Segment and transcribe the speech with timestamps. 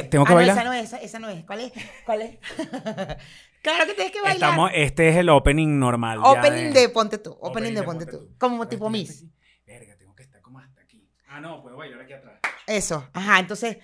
[0.00, 0.56] Ah, tengo- que Ah, no, bailar.
[0.56, 1.44] esa no es, esa, esa no es.
[1.44, 1.72] ¿Cuál es?
[2.04, 2.38] ¿Cuál es?
[3.62, 4.34] claro que tienes que bailar.
[4.50, 6.18] Estamos, este es el opening normal.
[6.22, 7.36] Opening de Ponte Tú.
[7.40, 8.26] Opening de Ponte Ponte Tú.
[8.28, 8.38] Tú.
[8.38, 9.24] Como tipo Miss.
[9.66, 11.08] Verga, tengo que estar como hasta aquí.
[11.28, 12.40] Ah, no, puedo bailar aquí atrás.
[12.66, 13.08] Eso.
[13.12, 13.78] Ajá, entonces.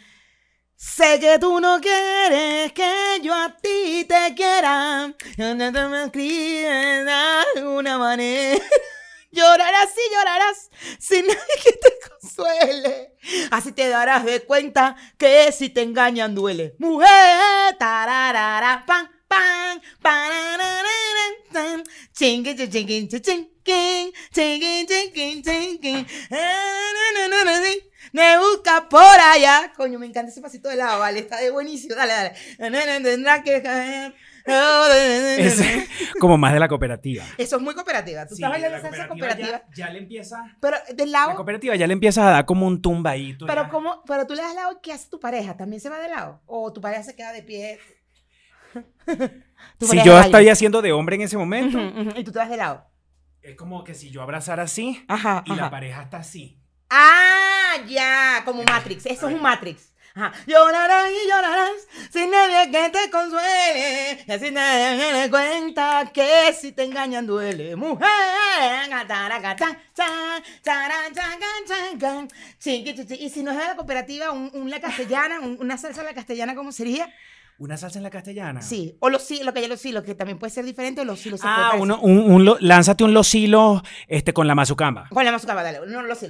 [0.78, 5.06] Sé que tú no quieres que yo a ti te quiera.
[5.38, 7.12] No te me escribes de
[7.56, 8.62] alguna manera.
[9.36, 13.12] Llorarás y llorarás sin nadie que te consuele.
[13.50, 16.74] Así te darás de cuenta que si te engañan duele.
[16.78, 19.10] Mujer, tararara, pam,
[20.00, 23.50] parararara, tan, chingue, chingue, chingue.
[28.12, 29.70] Me busca por allá.
[29.77, 31.18] Coño, me encanta ese pasito de lado, vale.
[31.20, 31.94] Está de buenísimo.
[31.94, 33.00] Dale, dale.
[33.02, 33.61] Tendrá que
[34.47, 35.62] Es
[36.20, 37.25] como más de la cooperativa.
[37.39, 38.27] Eso es muy cooperativa.
[38.27, 39.62] Tú Sí, estás bailando la salsa cooperativa.
[39.75, 40.56] Ya, ya le empieza.
[40.61, 41.34] Pero del La lado.
[41.36, 43.47] cooperativa ya le empiezas a dar como un tumbadito.
[43.47, 43.69] Pero, ya.
[43.69, 45.56] ¿cómo, pero tú le das lado y ¿qué hace tu pareja?
[45.56, 46.41] ¿También se va de lado?
[46.47, 47.78] ¿O tu pareja se queda de pie?
[49.80, 51.78] Si yo estoy haciendo de hombre en ese momento,
[52.14, 52.84] Y tú te vas de lado.
[53.42, 55.42] es como que si yo abrazara así Ajá.
[55.47, 56.61] y la pareja está así.
[56.91, 59.06] Ah, ya, como Matrix.
[59.06, 59.92] Eso es un Matrix.
[60.17, 60.33] Ajá.
[60.47, 61.70] Llorarás y llorarás
[62.11, 64.25] sin nadie que te consuele.
[64.27, 67.77] Y así nadie dé cuenta que si te engañan duele.
[67.77, 68.08] Mujer.
[73.19, 76.05] Y si no es de la cooperativa, un, un la castellana, un- una salsa a
[76.05, 77.12] la castellana, ¿cómo sería?
[77.58, 78.61] ¿Una salsa en la castellana?
[78.61, 78.97] Sí.
[79.01, 81.25] O los sí, lo que hay los hilos, que también puede ser diferente, o los
[81.25, 85.08] hilos se Ah, uno, un, un lo- lánzate un losilo este, con la mazucamba.
[85.11, 86.23] Con la mazucamba, dale, no los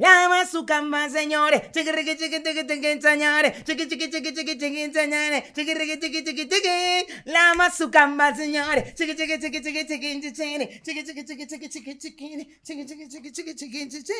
[0.00, 1.70] Lama su cama, señores.
[1.72, 3.64] Chiquirriqui, chiquitiqui, chiqui, señores.
[3.64, 5.52] Chiquitiqui, chiquitiqui, chiqui, señores.
[5.52, 6.48] Chiquirriqui, chiquitiqui, chiqui.
[6.48, 7.22] chiqui, chiqui.
[7.26, 8.94] Llama Lama su cama, señores.
[8.94, 10.80] Chiquitiqui, chiquitiqui, chiqui, chiqui.
[10.82, 12.60] Chiquitiqui, chiquitiqui, chiqui, chiqui.
[12.64, 14.14] Chiquitiqui, chiqui, chiqui, chiqui, chiqui, chiqui, chiqui, chiqui, chiqui, chiqui, chiqui,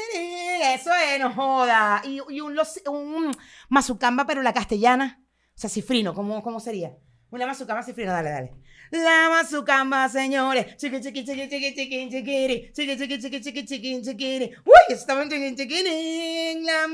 [0.74, 2.02] Eso es, no joda.
[2.04, 3.34] Y, y un, los, un
[3.70, 5.24] mazucamba, pero la castellana.
[5.54, 6.94] O sea, cifrino, ¿cómo, cómo sería?
[7.30, 8.52] Una mazucamba cifrino, dale, dale.
[8.90, 10.76] La mazucamba, señores.
[10.76, 12.72] Chiqui, chiqui, chiqui, chiqui, chiqui, chiquiri.
[12.74, 14.52] Chiqui, chiqui, chiqui, chiqui, chiqui.
[14.66, 16.64] Uy, estaban chiqui, chiquiri.
[16.64, 16.86] La.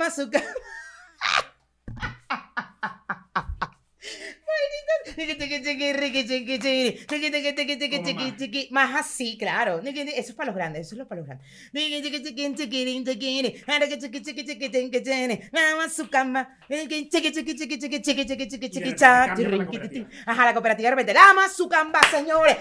[8.70, 9.80] Más así, claro.
[9.80, 11.46] Eso es para los grandes, eso es para los grandes.
[20.26, 21.14] Ajá, la cooperativa de repente.
[21.14, 22.56] Lama su camba, señores.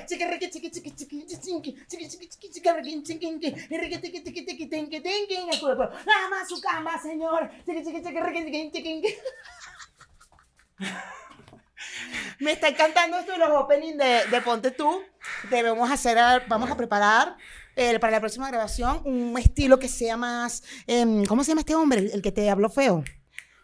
[12.39, 15.01] Me está encantando esto de los openings de, de Ponte Tú.
[15.49, 17.37] Debemos hacer, a- vamos a preparar
[17.75, 21.75] eh, para la próxima grabación un estilo que sea más, em, ¿cómo se llama este
[21.75, 22.09] hombre?
[22.13, 23.03] El, que te habló feo.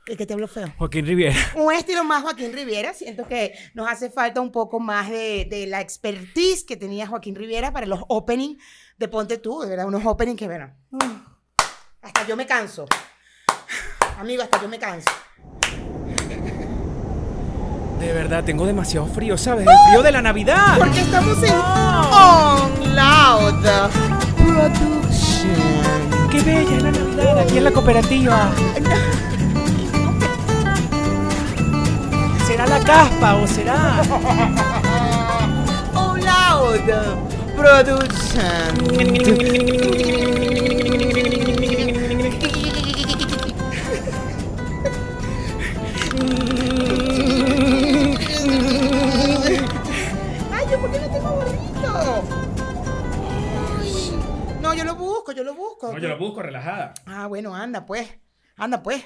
[0.07, 0.73] El que te habló feo.
[0.77, 1.35] Joaquín Riviera.
[1.55, 2.93] Un estilo más Joaquín Riviera.
[2.93, 7.35] Siento que nos hace falta un poco más de, de la expertise que tenía Joaquín
[7.35, 8.61] Riviera para los openings
[8.97, 9.61] de Ponte Tú.
[9.61, 10.73] De verdad, unos openings que, bueno,
[12.01, 12.85] hasta yo me canso.
[14.17, 15.09] Amigo, hasta yo me canso.
[18.01, 19.67] De verdad, tengo demasiado frío, ¿sabes?
[19.67, 20.79] El frío de la Navidad.
[20.79, 23.63] Porque estamos en On Loud
[24.37, 25.51] Production.
[26.31, 28.49] ¡Qué bella es la Navidad aquí en la cooperativa!
[32.47, 34.01] ¿Será la caspa o será...?
[35.93, 36.79] On Loud
[38.43, 40.37] Ay,
[54.71, 55.91] No, yo lo busco, yo lo busco.
[55.91, 56.93] No, yo lo busco, relajada.
[57.05, 58.09] Ah, bueno, anda pues.
[58.55, 59.03] Anda pues.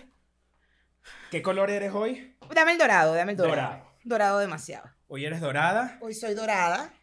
[1.31, 2.37] ¿Qué color eres hoy?
[2.53, 3.55] Dame el dorado, dame el dorado.
[3.55, 3.91] Dorado.
[4.03, 4.87] Dorado demasiado.
[5.07, 6.93] Hoy eres dorada Hoy soy dorada.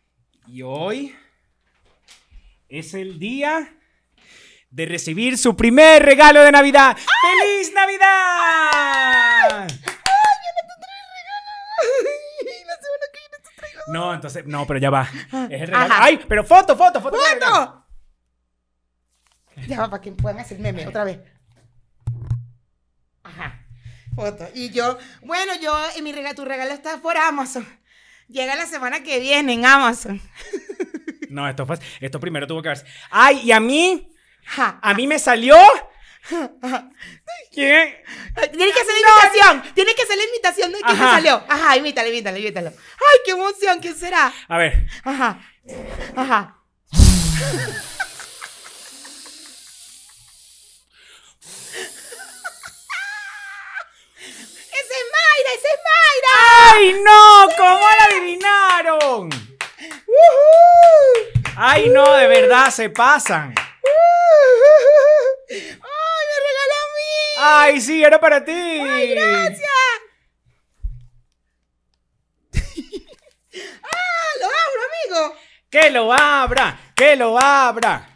[0.47, 1.13] y hoy
[2.69, 3.77] es el día
[4.71, 6.97] de recibir su primer regalo de Navidad.
[6.97, 8.07] ¡Feliz Navidad!
[9.51, 9.69] La
[12.77, 15.09] semana que viene te traigo No, entonces, no, pero ya va.
[15.51, 15.93] Es el regalo.
[15.95, 16.05] Ajá.
[16.05, 16.21] ¡Ay!
[16.29, 17.17] Pero foto, foto, foto.
[17.19, 17.57] regalo.
[17.57, 17.82] ¡Foto!
[19.77, 21.19] Ya para que puedan hacer meme otra vez.
[23.23, 23.65] Ajá.
[24.15, 24.47] Foto.
[24.55, 27.67] Y yo, bueno, yo, y mi regalo, tu regalo está por Amazon.
[28.29, 30.21] Llega la semana que viene en Amazon.
[31.33, 32.85] No, esto fue, esto primero tuvo que verse.
[33.11, 33.41] ¡Ay!
[33.43, 34.07] Y a mí,
[34.59, 35.57] a mí me salió.
[37.51, 37.95] ¿Quién?
[38.53, 39.75] Tienes que hacer la invitación.
[39.75, 41.11] Tienes que hacer la invitación de quién Ajá.
[41.13, 41.43] salió.
[41.49, 42.69] Ajá, invítalo, invítalo, invítalo.
[42.69, 44.31] Ay, qué emoción, ¿quién será?
[44.47, 44.87] A ver.
[45.05, 45.41] Ajá.
[46.15, 46.59] Ajá.
[56.75, 57.49] ¡Ay, no!
[57.57, 59.31] ¿Cómo la adivinaron?
[61.57, 62.13] ¡Ay, no!
[62.15, 63.55] De verdad, se pasan.
[63.57, 63.65] ¡Ay,
[65.51, 67.13] me regaló a mí!
[67.39, 68.53] ¡Ay, sí, era para ti!
[68.53, 69.71] ¡Ay, gracias!
[73.83, 75.37] ¡Ah, lo abro, amigo!
[75.71, 76.93] ¡Que lo abra!
[76.95, 78.12] ¡Que lo abra!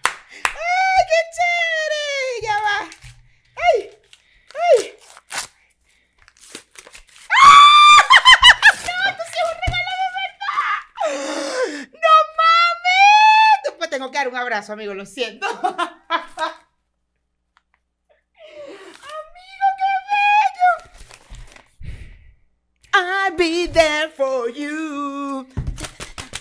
[14.46, 15.46] Abrazo, amigo, lo siento.
[18.46, 20.70] ¡Amigo, qué bello!
[22.94, 25.46] I'll be there for you.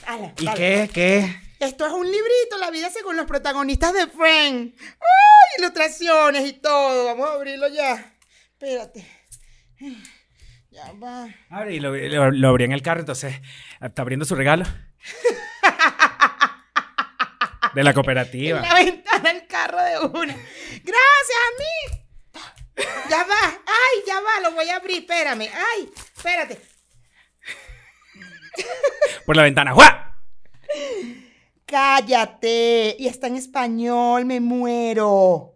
[0.08, 0.58] Ala, ¿Y dale.
[0.58, 0.90] qué?
[0.94, 1.36] ¿Qué?
[1.60, 4.74] Esto es un librito, la vida según los protagonistas de Friend.
[4.80, 5.60] ¡Ay!
[5.60, 7.06] Ilustraciones y todo.
[7.06, 8.14] Vamos a abrirlo ya.
[8.52, 9.06] Espérate.
[10.70, 11.28] Ya va.
[11.50, 13.36] Abre y lo, lo- lo abrí en el carro, entonces
[13.82, 14.66] está abriendo su regalo.
[17.76, 18.60] De la cooperativa.
[18.60, 20.34] En la ventana del carro de una.
[20.34, 22.06] Gracias a mí.
[23.10, 23.60] Ya va.
[23.66, 24.40] Ay, ya va.
[24.42, 25.02] Lo voy a abrir.
[25.02, 25.50] Espérame.
[25.54, 26.60] Ay, espérate.
[29.26, 29.74] Por la ventana.
[29.74, 30.18] ¡Juá!
[31.66, 32.96] Cállate.
[32.98, 34.24] Y está en español.
[34.26, 35.52] Me muero.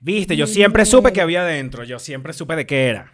[0.00, 1.84] Viste, yo siempre supe que había dentro.
[1.84, 3.12] Yo siempre supe de qué era.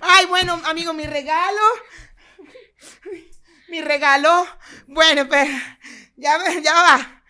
[0.00, 1.60] Ay, bueno, amigo, mi regalo.
[3.70, 4.46] Mi regalo.
[4.86, 5.50] Bueno, pero
[6.16, 7.22] ya, va- ya va.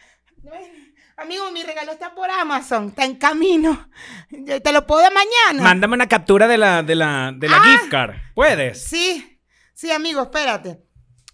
[1.16, 2.88] Amigo, mi regalo está por Amazon.
[2.88, 3.88] Está en camino.
[4.30, 5.62] Yo Te lo puedo dar mañana.
[5.62, 7.62] Mándame una captura de la, de la, de la Ah.
[7.64, 8.14] gift card.
[8.34, 8.84] ¿Puedes?
[8.88, 9.40] Sí,
[9.74, 10.78] sí, amigo, espérate.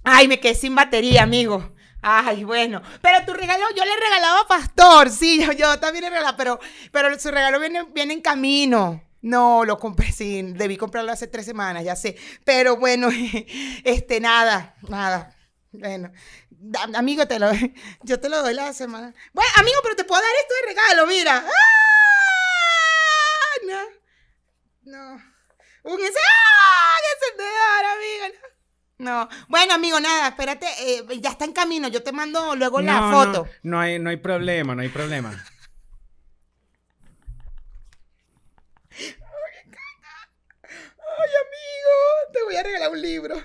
[0.02, 1.74] Ay, me quedé sin batería, amigo.
[2.00, 2.82] Ay, bueno.
[3.02, 6.60] Pero tu regalo, yo le regalaba a Pastor, sí, yo, yo también le regalaba, pero,
[6.92, 9.02] pero su regalo viene, viene en camino.
[9.25, 12.15] No, lo compré, sí, debí comprarlo hace tres semanas, ya sé.
[12.44, 13.09] Pero bueno,
[13.85, 15.35] este, nada, nada.
[15.73, 16.12] Bueno,
[16.94, 17.50] amigo, te lo,
[18.03, 19.15] yo te lo doy la semana.
[19.32, 21.43] Bueno, amigo, pero te puedo dar esto de regalo, mira.
[21.43, 21.50] ¡Ah!
[23.67, 23.81] No,
[24.93, 25.15] no.
[25.85, 26.97] Un ese, ¡ah!
[27.00, 28.38] ¡Qué encendedor, amigo!
[28.99, 29.29] No.
[29.49, 33.49] Bueno, amigo, nada, espérate, eh, ya está en camino, yo te mando luego la foto.
[33.62, 35.43] No, no hay, no hay problema, no hay problema.
[41.17, 43.36] Ay, amigo, te voy a regalar un libro.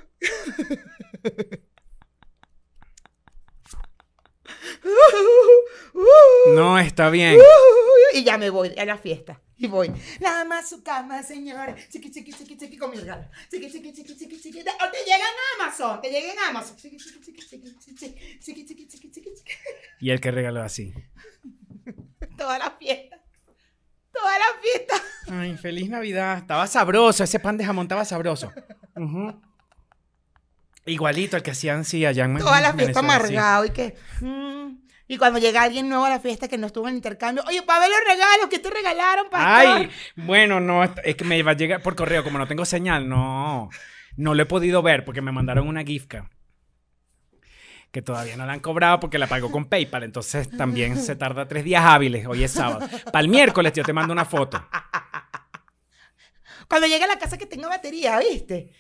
[6.53, 7.39] No, está bien.
[8.13, 9.41] Y ya me voy a la fiesta.
[9.57, 9.91] Y voy.
[10.19, 11.75] Nada más su cama, señora.
[11.89, 13.30] Chiqui, chiqui, chiqui, chiqui, con mi regalo.
[13.51, 14.59] Chiqui, chiqui, chiqui, chiqui, chiqui.
[14.62, 16.01] O te llega en Amazon.
[16.01, 16.77] Te llega en Amazon.
[16.77, 19.53] Chiqui, chiqui, chiqui, chiqui, chiqui, chiqui, chiqui, chiqui, chiqui, chiqui.
[20.00, 20.94] Y el que regaló así.
[22.38, 23.21] Toda la fiesta.
[24.11, 24.95] Toda la fiesta.
[25.31, 26.38] Ay, feliz Navidad.
[26.39, 28.51] Estaba sabroso, ese pan de jamón estaba sabroso.
[30.85, 33.35] Igualito al que hacían sí allá en Toda la fiesta Venezuela, sí.
[33.35, 33.95] amargado y que.
[34.21, 37.44] mm, y cuando llega alguien nuevo a la fiesta que no estuvo en el intercambio,
[37.47, 39.78] oye, para ver los regalos que te regalaron, pastor.
[39.78, 43.07] Ay, bueno, no, es que me va a llegar por correo, como no tengo señal,
[43.09, 43.69] no.
[44.18, 46.25] No lo he podido ver porque me mandaron una gift card.
[47.92, 50.04] Que todavía no la han cobrado porque la pagó con PayPal.
[50.04, 52.28] Entonces también se tarda tres días hábiles.
[52.28, 52.88] Hoy es sábado.
[53.06, 54.64] Para el miércoles yo te mando una foto.
[56.68, 58.72] Cuando llegue a la casa que tenga batería, ¿viste?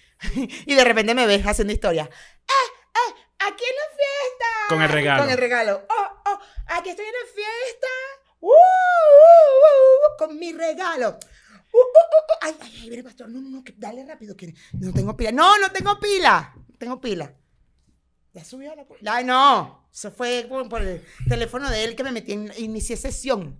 [0.65, 2.03] y de repente me ves haciendo historia.
[2.03, 2.51] ¡Eh,
[2.93, 3.13] eh!
[3.39, 4.45] ¡Aquí en la fiesta!
[4.69, 5.23] Con el regalo.
[5.23, 5.87] Con el regalo.
[5.89, 6.39] ¡Oh, oh!
[6.67, 7.87] ¡Aquí estoy en la fiesta!
[8.41, 10.17] ¡Uh, uh, uh, uh!
[10.19, 11.17] Con mi regalo.
[11.71, 12.37] ¡Uh, uh, uh, uh!
[12.41, 12.89] ¡Ay, ay, ay!
[12.89, 15.31] Mire, pastor, no, no, no, dale rápido, que no tengo pila.
[15.31, 16.53] ¡No, no tengo pila!
[16.55, 17.33] No tengo pila.
[18.33, 19.87] ¿Ya subió la pu- ¡Ay, no!
[19.91, 22.51] Eso fue por, el teléfono de él que me metí en...
[22.59, 23.59] Inicié sesión.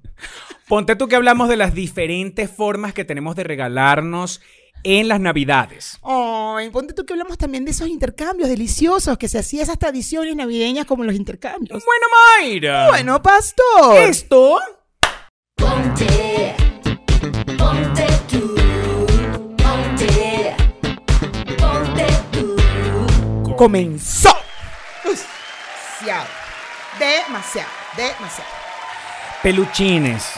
[0.68, 4.42] Ponte tú que hablamos de las diferentes formas que tenemos de regalarnos
[4.84, 5.98] en las Navidades.
[6.04, 10.36] Ay, ponte tú que hablamos también de esos intercambios deliciosos que se hacían esas tradiciones
[10.36, 11.84] navideñas como los intercambios.
[11.84, 12.06] Bueno,
[12.40, 12.90] Mayra.
[12.90, 13.98] Bueno, pastor.
[14.04, 14.60] Esto
[15.56, 16.56] Ponte,
[17.58, 18.56] ponte tú,
[19.58, 20.56] ponte,
[21.58, 23.56] ponte tú.
[23.58, 24.30] comenzó.
[26.00, 26.28] Demasiado.
[27.00, 27.70] Demasiado.
[27.98, 28.50] Demasiado.
[29.44, 30.32] Peluchines.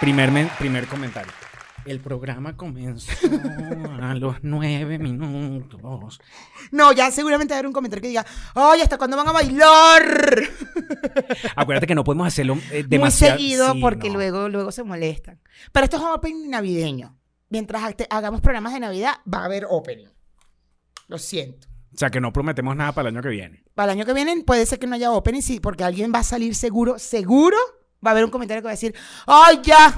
[0.00, 1.32] Primer, men- primer comentario.
[1.84, 3.10] El programa comenzó
[4.02, 6.20] a los nueve minutos.
[6.70, 9.32] No, ya seguramente va a haber un comentario que diga, ay, ¿hasta cuándo van a
[9.32, 10.38] bailar?
[11.56, 13.34] Acuérdate que no podemos hacerlo eh, demasiado.
[13.36, 14.14] Muy seguido sí, porque no.
[14.14, 15.40] luego, luego se molestan.
[15.72, 17.16] Pero esto es un opening navideño.
[17.48, 20.08] Mientras hagamos programas de Navidad, va a haber opening.
[21.06, 21.68] Lo siento.
[21.94, 23.64] O sea, que no prometemos nada para el año que viene.
[23.74, 26.20] Para el año que viene puede ser que no haya opening, sí, porque alguien va
[26.20, 27.56] a salir seguro, seguro.
[28.04, 28.94] Va a haber un comentario que va a decir,
[29.26, 29.94] ¡ay, ya!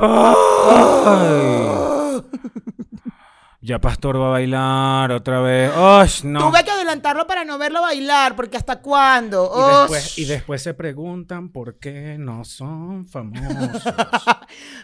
[3.63, 5.71] Ya Pastor va a bailar otra vez.
[5.77, 6.49] ¡Oh, no!
[6.49, 9.45] Tuve que adelantarlo para no verlo bailar, porque ¿hasta cuándo?
[9.55, 13.83] Y Oh, después, y después se preguntan por qué no son famosos.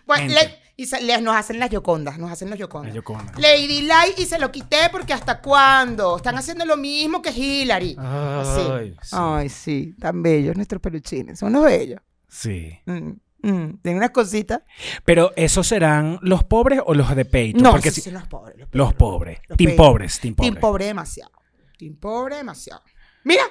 [0.04, 2.90] Pues, le- y se- le- nos hacen las yocondas, nos hacen las yocondas.
[2.92, 3.32] La Yoconda.
[3.38, 6.16] Lady Light y se lo quité porque ¿hasta cuándo?
[6.16, 7.96] Están haciendo lo mismo que Hillary.
[7.98, 8.60] Así.
[8.70, 9.08] Ay, sí.
[9.18, 11.38] Ay, sí, tan bellos nuestros peluchines.
[11.38, 12.00] Son los bellos.
[12.28, 12.78] Sí.
[12.84, 14.60] Mm, mm, Tienen unas cositas.
[15.04, 17.62] Pero ¿esos serán los pobres o los de Patreon?
[17.62, 18.56] No, Porque sí, si- sí, los pobres.
[18.58, 19.38] Los, los pobres.
[19.48, 20.52] Los Team pobres, team pobres.
[20.52, 21.32] Team pobre demasiado.
[21.78, 22.82] Team pobre demasiado.
[23.24, 23.44] Mira,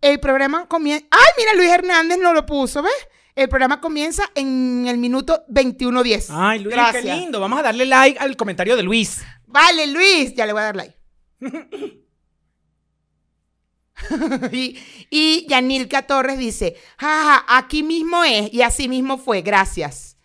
[0.00, 1.04] el programa comienza.
[1.10, 2.92] ¡Ay, mira, Luis Hernández no lo puso, ¿ves?
[3.40, 6.26] El programa comienza en el minuto 21.10.
[6.28, 7.02] Ay, Luis, Gracias.
[7.02, 7.40] qué lindo.
[7.40, 9.22] Vamos a darle like al comentario de Luis.
[9.46, 10.94] Vale, Luis, ya le voy a dar like.
[14.52, 14.78] y,
[15.08, 20.18] y Yanilka Torres dice, jaja, aquí mismo es y así mismo fue, gracias.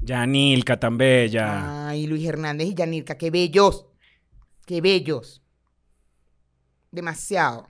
[0.00, 1.88] Yanilka, tan bella.
[1.88, 3.84] Ay, Luis Hernández y Yanilka, qué bellos.
[4.64, 5.42] Qué bellos.
[6.90, 7.68] Demasiado.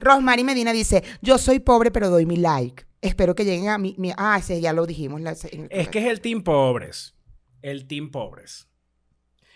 [0.00, 2.89] Rosmary Medina dice, yo soy pobre pero doy mi like.
[3.02, 3.94] Espero que lleguen a mi...
[3.98, 5.20] mi- ah, ese ya lo dijimos.
[5.20, 7.14] la- en el- Es que es el Team Pobres.
[7.62, 8.68] El Team Pobres.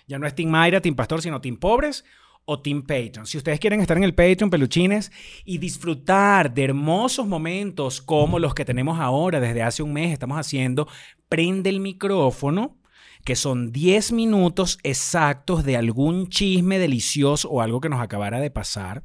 [0.06, 2.04] Ya no es Team Mayra, Team Pastor, sino Team Pobres
[2.46, 3.26] o Team Patreon.
[3.26, 5.10] Si ustedes quieren estar en el Patreon, peluchines,
[5.44, 10.38] y disfrutar de hermosos momentos como los que tenemos ahora, desde hace un mes estamos
[10.38, 10.86] haciendo,
[11.30, 12.76] prende el micrófono,
[13.24, 18.50] que son 10 minutos exactos de algún chisme delicioso o algo que nos acabara de
[18.50, 19.04] pasar.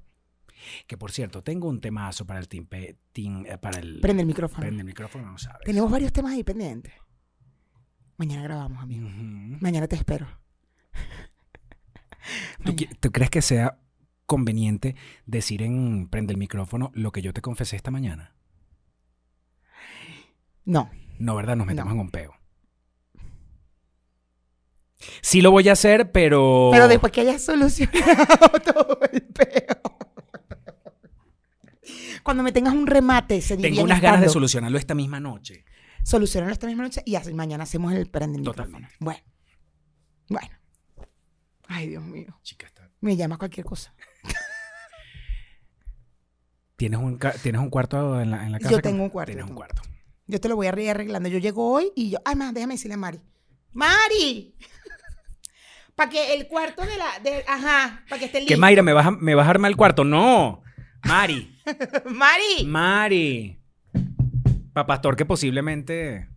[0.88, 2.78] Que por cierto, tengo un temazo para el Team, Pa-
[3.12, 4.62] team, eh, para el Prende el micrófono.
[4.62, 5.62] prende el micrófono, no sabes.
[5.66, 6.94] Tenemos varios temas ahí pendientes.
[8.18, 9.08] Mañana grabamos, amigo.
[9.62, 10.28] Mañana te espero.
[13.00, 13.80] ¿Tú, crees que sea
[14.26, 14.96] conveniente
[15.26, 18.36] decir en prende el micrófono lo que yo te confesé esta mañana?
[20.66, 20.92] No.
[21.18, 21.56] No, ¿verdad?
[21.56, 21.96] Nos metemos No.
[21.96, 22.36] en un peo.
[25.22, 26.70] Sí lo voy a hacer, pero...
[26.74, 29.89] Pero después que hayas solucionado todo el peo.
[32.24, 35.64] Cuando me tengas un remate, se Tengo unas ganas de solucionarlo esta misma noche.
[36.04, 38.90] Solucionarlo esta misma noche y así mañana hacemos el prende Totalmente.
[39.00, 39.20] Bueno.
[40.30, 40.50] Bueno.
[41.68, 42.40] Ay, Dios mío.
[42.44, 43.94] Chica, está- Me llama cualquier cosa.
[46.76, 48.76] ¿Tienes un, ¿Tienes un cuarto en la, en la Yo casa?
[48.78, 49.82] que- tengo un cuarto, Tienes yo un cuarto.
[50.28, 51.28] Yo te lo voy a ir arreglando.
[51.28, 52.20] Yo llego hoy y yo.
[52.24, 53.20] Ay, más, déjame decirle a Mari.
[53.74, 54.56] ¡Mari!
[55.96, 57.20] Para que el cuarto de la.
[57.22, 58.60] de- ajá, para que esté ¿Qué, listo.
[58.62, 58.82] Mayra?
[58.84, 60.04] ¿Me vas, a, ¿Me vas a armar el cuarto?
[60.06, 60.64] ¡No!
[61.06, 61.56] Mari.
[62.06, 62.66] ¡Mari!
[62.66, 63.60] Mari.
[64.74, 66.30] Pa' Pastor que posiblemente...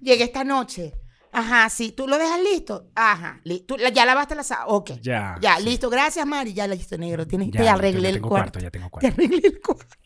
[0.00, 0.92] Llegué esta noche.
[1.32, 1.92] Ajá, sí.
[1.92, 2.90] ¿Tú lo dejas listo?
[2.94, 3.40] Ajá.
[3.44, 4.66] li- ¿Tú la- ya lavaste la sala?
[4.68, 4.92] Ok.
[5.02, 5.36] Ya.
[5.40, 5.64] Ya, sí.
[5.64, 5.90] listo.
[5.90, 6.54] Gracias, Mari.
[6.54, 7.26] Ya listo, negro.
[7.26, 8.58] Tienes, Ya, te arreglé ya el tengo cuarto.
[8.58, 9.08] Ya tengo Te cuarto.
[9.08, 9.96] arreglé el cuarto.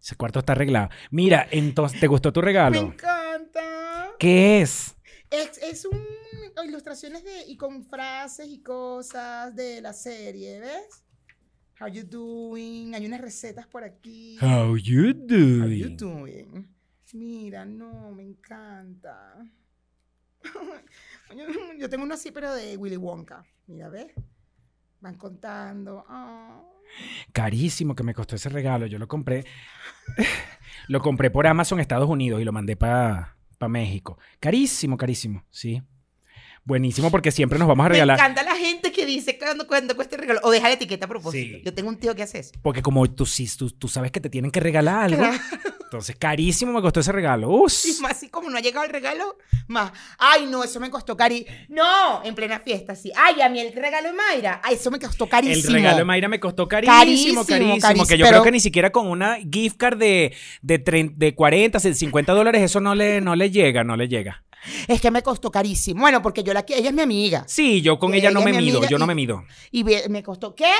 [0.00, 0.88] Ese cuarto está arreglado.
[1.10, 2.78] Mira, entonces, ¿te gustó tu Me regalo?
[2.80, 4.10] encanta.
[4.18, 4.94] ¿Qué es?
[5.30, 5.98] Es, es un
[6.64, 11.04] ilustraciones de y con frases y cosas de la serie, ¿ves?
[11.82, 12.94] How you doing?
[12.94, 14.38] Hay unas recetas por aquí.
[14.40, 15.96] How you How you doing?
[15.96, 16.68] doing?
[17.12, 19.44] Mira, no, me encanta.
[21.80, 23.44] Yo, tengo uno así, pero de Willy Wonka.
[23.66, 24.12] Mira, ¿ves?
[25.00, 26.04] Van contando.
[26.08, 26.62] Ah.
[27.32, 28.86] Carísimo que me costó ese regalo.
[28.86, 29.44] Yo lo compré.
[30.86, 33.36] lo compré por Amazon Estados Unidos y lo mandé para
[33.68, 34.18] México.
[34.38, 35.44] Carísimo, carísimo.
[35.50, 35.82] Sí.
[36.64, 38.18] Buenísimo porque siempre nos vamos a Me regalar.
[38.18, 40.40] encanta la gente que dice cuando, cuando cuesta el regalo.
[40.44, 41.56] O deja la etiqueta a propósito.
[41.58, 41.62] Sí.
[41.64, 42.52] Yo tengo un tío que hace eso.
[42.62, 45.18] Porque como tú, sí, tú, tú sabes que te tienen que regalar algo.
[45.22, 45.38] Claro.
[45.84, 47.50] Entonces, carísimo me costó ese regalo.
[47.50, 47.84] Us.
[47.84, 49.92] Y más así como no ha llegado el regalo, más.
[50.18, 51.44] Ay, no, eso me costó cari.
[51.68, 53.12] No, en plena fiesta, sí.
[53.14, 54.60] Ay, a mí el regalo de Mayra.
[54.64, 55.74] Ay, eso me costó El carísimo.
[55.74, 57.78] regalo de Mayra me costó carísimo, Carísimo, carísimo.
[57.80, 61.14] carísimo, que yo pero- creo que ni siquiera con una gift card de, de, trein-
[61.16, 64.44] de 40, 50 dólares, eso no le, no le llega, no le llega.
[64.88, 66.00] Es que me costó carísimo.
[66.02, 67.44] Bueno, porque yo la ella es mi amiga.
[67.46, 69.44] Sí, yo con ella no me mido, yo no y- me mido.
[69.70, 70.54] Y me costó.
[70.54, 70.72] ¿Qué?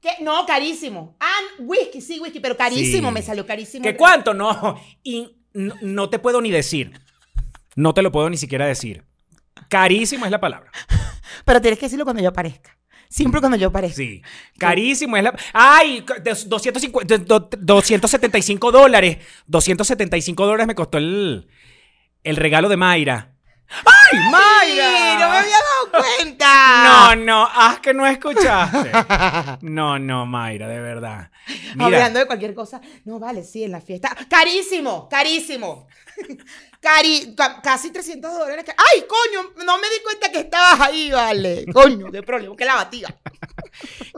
[0.00, 0.10] ¿Qué?
[0.20, 1.16] No, carísimo.
[1.20, 3.14] Ah, whisky, sí, whisky, pero carísimo, Sí.
[3.14, 3.82] me salió carísimo.
[3.82, 4.32] ¿Qué cuánto?
[4.34, 4.80] No.
[5.02, 6.92] Y no, no te puedo ni decir.
[7.74, 9.04] No te lo puedo ni siquiera decir.
[9.68, 10.70] Carísimo es la palabra.
[11.44, 12.76] Pero tienes que decirlo cuando yo aparezca.
[13.10, 13.96] Siempre cuando yo aparezca.
[13.96, 14.22] Sí.
[14.58, 15.34] Carísimo es la.
[15.52, 16.04] ¡Ay!
[16.22, 19.18] de 250, de- do- 275 dólares.
[19.46, 21.48] 275 dólares me costó el,
[22.28, 23.32] el regalo de Mayra.
[23.70, 25.18] ¡Ay, ¡Ay, Mayra!
[25.18, 26.84] no me había dado cuenta!
[26.84, 28.90] No, no, haz que no escuchaste.
[29.62, 31.30] No, no, Mayra, de verdad.
[31.74, 32.80] Mira, Hablando de cualquier cosa.
[33.04, 34.16] No, vale, sí, en la fiesta.
[34.30, 35.86] Carísimo, carísimo.
[36.80, 38.64] Cari ca- casi 300 dólares.
[38.68, 39.50] ¡Ay, coño!
[39.66, 41.66] No me di cuenta que estabas ahí, vale.
[41.72, 43.14] Coño, qué problema, que la batía.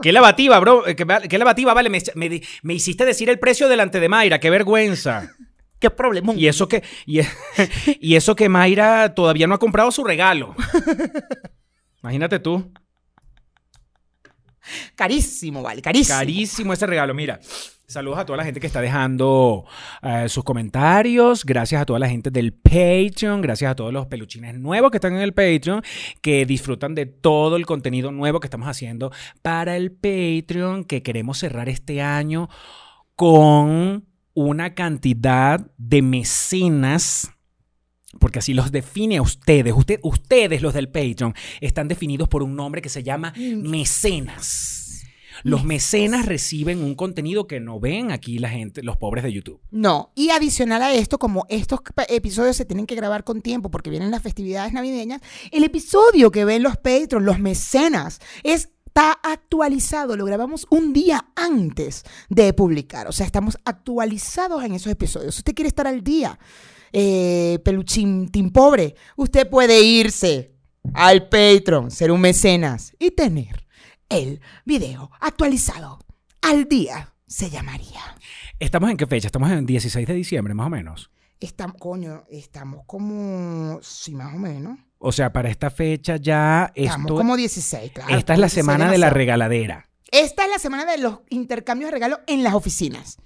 [0.01, 0.87] qué lavativa, bro.
[0.87, 1.89] eh, Qué, va- qué lavativa, vale.
[1.89, 4.39] Me, me me hiciste decir el precio delante de Mayra.
[4.39, 5.31] Qué vergüenza.
[5.81, 6.33] Qué problema.
[6.35, 7.21] Y eso que, y,
[7.99, 10.55] y eso que Mayra todavía no ha comprado su regalo.
[12.03, 12.71] Imagínate tú.
[14.95, 16.19] Carísimo, vale, carísimo.
[16.19, 17.15] Carísimo ese regalo.
[17.15, 17.39] Mira,
[17.87, 19.65] saludos a toda la gente que está dejando
[20.03, 21.43] eh, sus comentarios.
[21.43, 23.41] Gracias a toda la gente del Patreon.
[23.41, 25.81] Gracias a todos los peluchines nuevos que están en el Patreon.
[26.21, 29.11] Que disfrutan de todo el contenido nuevo que estamos haciendo
[29.41, 30.83] para el Patreon.
[30.83, 32.49] Que queremos cerrar este año
[33.15, 37.31] con una cantidad de mecenas.
[38.19, 39.73] Porque así los define a ustedes.
[39.75, 44.77] Usted- ustedes, los del Patreon, están definidos por un nombre que se llama mecenas.
[45.43, 49.59] Los mecenas reciben un contenido que no ven aquí la gente, los pobres de YouTube.
[49.71, 53.89] No, y adicional a esto, como estos episodios se tienen que grabar con tiempo porque
[53.89, 55.21] vienen las festividades navideñas,
[55.51, 58.19] el episodio que ven los Patreons, los mecenas,
[58.91, 60.17] está actualizado.
[60.17, 63.07] Lo grabamos un día antes de publicar.
[63.07, 65.35] O sea, estamos actualizados en esos episodios.
[65.35, 66.37] Si usted quiere estar al día,
[66.91, 70.55] eh, peluchín, pobre, usted puede irse
[70.93, 73.65] al Patreon, ser un mecenas y tener
[74.09, 75.99] el video actualizado
[76.41, 77.13] al día.
[77.25, 78.01] Se llamaría.
[78.59, 79.27] ¿Estamos en qué fecha?
[79.27, 81.11] Estamos en 16 de diciembre, más o menos.
[81.39, 84.77] Estamos, coño, estamos como, sí, más o menos.
[85.03, 88.15] O sea, para esta fecha ya Estamos esto, como 16, claro.
[88.15, 89.89] esta es la 16 semana de la regaladera.
[90.11, 93.17] Esta es la semana de los intercambios de regalos en las oficinas.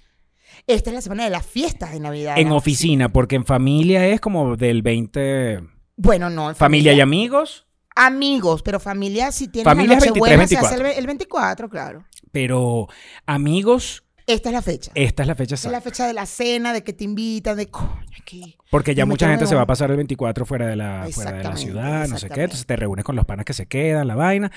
[0.67, 2.38] Esta es la semana de las fiestas de Navidad.
[2.38, 5.62] En oficina, porque en familia es como del 20...
[5.98, 6.50] Bueno, no.
[6.50, 7.65] en Familia y amigos,
[7.96, 12.04] Amigos, pero familia si tienes Familia la Nochebuena, 23, se hace el 24, claro.
[12.34, 12.89] pero
[13.26, 14.91] amigos, Esta es la fecha.
[14.95, 17.67] esta es la fecha es la fecha de la cena, de que te invitan, de
[17.67, 18.57] coño, aquí.
[18.71, 21.43] Porque ya mucha gente se va a pasar el 24 fuera de la, fuera de
[21.43, 22.41] la Exactamente, ciudad, no sé qué.
[22.43, 24.51] Entonces te reúnes con los panas que se quedan, la vaina.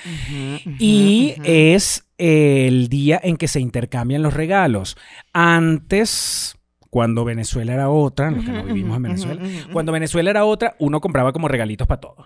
[0.79, 4.97] Y es el día en que se intercambian los regalos.
[5.33, 6.57] Antes,
[6.89, 10.99] cuando Venezuela era otra, los que no vivimos en Venezuela, cuando Venezuela era otra, uno
[10.99, 12.25] compraba como regalitos para todos.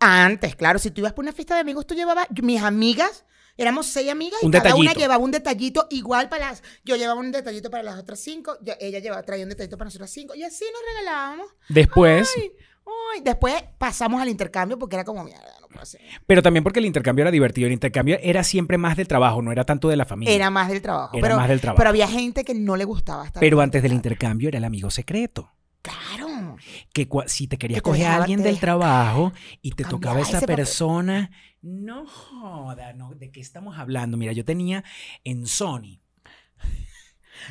[0.00, 3.24] Antes, claro, si tú ibas por una fiesta de amigos, tú llevabas, mis amigas,
[3.56, 7.18] éramos seis amigas y Un cada una llevaba un detallito igual para las, yo llevaba
[7.20, 10.34] un detallito para las otras cinco, yo- ella llevaba, traía un detallito para nosotras cinco
[10.34, 11.46] y así nos regalábamos.
[11.68, 12.50] Después, Ay,
[13.14, 16.00] ay, después pasamos al intercambio porque era como, mierda, no puedo hacer.
[16.26, 17.66] pero también porque el intercambio era divertido.
[17.66, 20.34] El intercambio era siempre más del trabajo, no era tanto de la familia.
[20.34, 21.16] Era más del trabajo.
[21.16, 21.78] Era pero, más del trabajo.
[21.78, 23.40] pero había gente que no le gustaba estar.
[23.40, 25.52] Pero antes del el intercambio era el amigo secreto.
[25.82, 26.23] Claro.
[26.92, 30.56] Que si te querías coger a alguien del trabajo y te tocaba esa ese papel.
[30.56, 31.30] persona,
[31.62, 34.16] no joda, no, ¿de qué estamos hablando?
[34.16, 34.84] Mira, yo tenía
[35.24, 36.00] en Sony.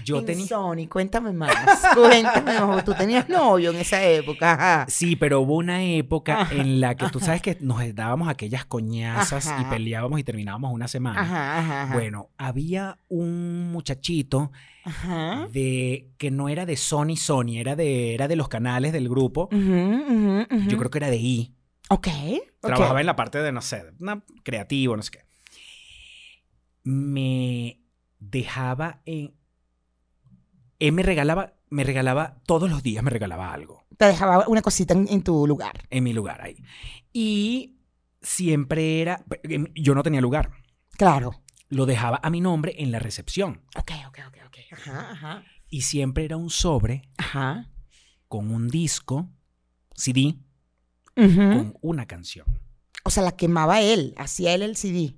[0.06, 0.48] Yo En tenía.
[0.48, 1.54] Sony, cuéntame más.
[1.94, 2.84] Cuéntame más.
[2.86, 4.54] Tú tenías novio en esa época.
[4.54, 4.86] Ajá.
[4.90, 8.66] Sí, pero hubo una época Ajá, en la que tú sabes que nos dábamos aquellas
[8.66, 11.90] coñazas y peleábamos y terminábamos una semana.
[11.94, 14.52] Bueno, había un muchachito
[14.86, 15.48] Ajá.
[15.52, 19.50] de que no era de Sony Sony, era de, era de los canales del grupo.
[19.52, 21.56] Yo creo que era de I.
[21.90, 22.08] Ok.
[22.62, 25.20] Trabajaba en la parte de, no sé, una creativo, no sé qué.
[26.84, 27.80] Me
[28.20, 29.34] dejaba en.
[30.80, 34.94] Él me regalaba, me regalaba, todos los días me regalaba algo Te dejaba una cosita
[34.94, 35.88] en, en tu lugar.
[35.90, 36.58] en mi lugar ahí.
[37.14, 37.78] Y
[38.22, 39.24] siempre era.
[39.76, 40.52] Yo no tenía lugar.
[40.98, 41.42] Claro.
[41.70, 43.62] Lo dejaba a mi nombre en la recepción.
[43.76, 44.38] Ok, ok, ok,
[44.72, 45.44] Ajá, ajá.
[45.70, 47.70] Y siempre era un sobre Ajá.
[48.28, 49.30] con un disco,
[49.96, 50.36] CD,
[51.16, 52.46] con una canción.
[53.04, 54.14] O sea, la quemaba él.
[54.18, 55.18] Hacía él el CD.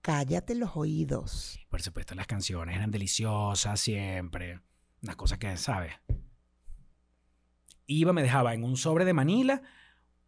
[0.00, 1.60] Cállate los oídos.
[1.68, 4.60] Por supuesto, las canciones eran deliciosas siempre.
[5.02, 5.92] Unas cosas que, ¿sabes?
[7.86, 9.62] Iba, me dejaba en un sobre de Manila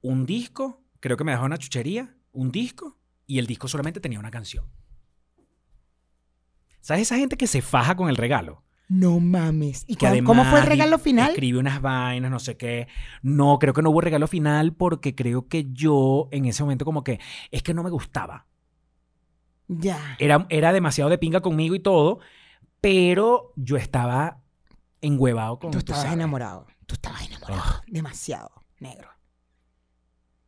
[0.01, 4.19] un disco, creo que me dejaba una chuchería, un disco, y el disco solamente tenía
[4.19, 4.67] una canción.
[6.85, 8.63] ¿Sabes esa gente que se faja con el regalo?
[8.89, 9.85] No mames.
[9.87, 11.31] ¿Y Que cómo, cómo fue el además regalo final?
[11.31, 12.89] Escribe unas vainas, no sé qué.
[13.23, 17.03] No, creo que no hubo regalo final porque creo que yo en ese momento como
[17.03, 17.21] que
[17.51, 18.47] es que no me gustaba.
[19.67, 19.99] Ya.
[20.19, 22.19] Era, era demasiado de pinga conmigo y todo,
[22.83, 24.43] pero yo estaba
[25.01, 26.19] enhuevado con Tú estabas sabes.
[26.19, 26.67] enamorado.
[26.85, 27.83] Tú estabas enamorado.
[27.87, 29.09] Demasiado, negro.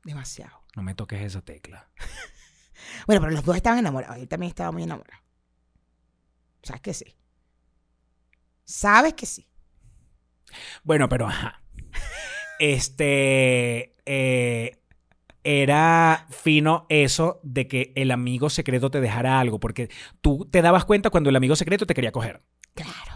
[0.05, 0.61] Demasiado.
[0.77, 1.89] No me toques esa tecla.
[3.07, 4.19] Bueno, pero los dos estaban enamorados.
[4.19, 5.26] Él también estaba muy enamorado.
[6.67, 7.17] ¿Sabes que sí?
[8.65, 9.49] ¿Sabes que sí?
[10.83, 11.63] Bueno, pero ajá.
[12.59, 13.95] Este.
[14.05, 14.83] eh,
[15.45, 20.85] era fino eso de que el amigo secreto te dejara algo, porque tú te dabas
[20.85, 22.43] cuenta cuando el amigo secreto te quería coger.
[22.75, 23.16] Claro.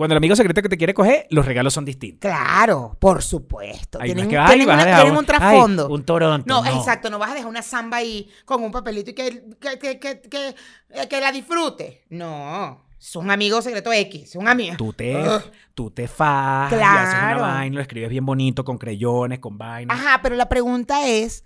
[0.00, 2.30] Cuando el amigo secreto que te quiere coger, los regalos son distintos.
[2.30, 3.98] Claro, por supuesto.
[4.00, 5.88] Ahí no tienen es que, ay, tienen vas a una- dejar tienen un ay, trasfondo.
[5.90, 6.44] un Toronto.
[6.48, 6.78] No, no.
[6.78, 10.00] exacto, no vas a dejar una samba ahí con un papelito y que, que, que,
[10.00, 10.54] que, que,
[10.88, 12.04] eh, la disfrute.
[12.08, 14.74] No, es un amigo secreto X, es un amigo.
[14.78, 15.42] Tú te, Ugh.
[15.74, 17.40] tú te fajas y haces una Claro.
[17.42, 19.98] vaina, lo escribes bien bonito, con creyones, con vainas.
[20.00, 21.44] Ajá, pero la pregunta es,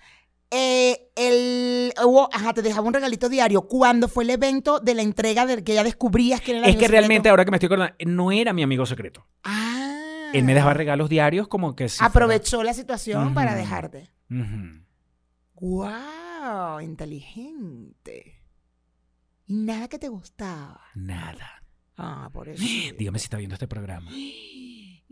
[0.56, 1.92] eh, el,
[2.32, 3.62] ajá, te dejaba un regalito diario.
[3.62, 6.68] ¿Cuándo fue el evento de la entrega de que ya descubrías que era el Es
[6.70, 7.30] amigo que realmente, secreto?
[7.30, 9.26] ahora que me estoy acordando, no era mi amigo secreto.
[9.42, 10.30] Ah.
[10.32, 14.10] Él me dejaba regalos diarios como que si fuera- Aprovechó la situación para dejarte.
[14.30, 14.84] Ujú.
[15.60, 16.80] ¡Wow!
[16.80, 18.42] Inteligente.
[19.46, 20.80] Y nada que te gustaba.
[20.94, 21.62] Nada.
[21.96, 22.62] Ah, por eso.
[22.98, 24.10] Dígame si está viendo este programa.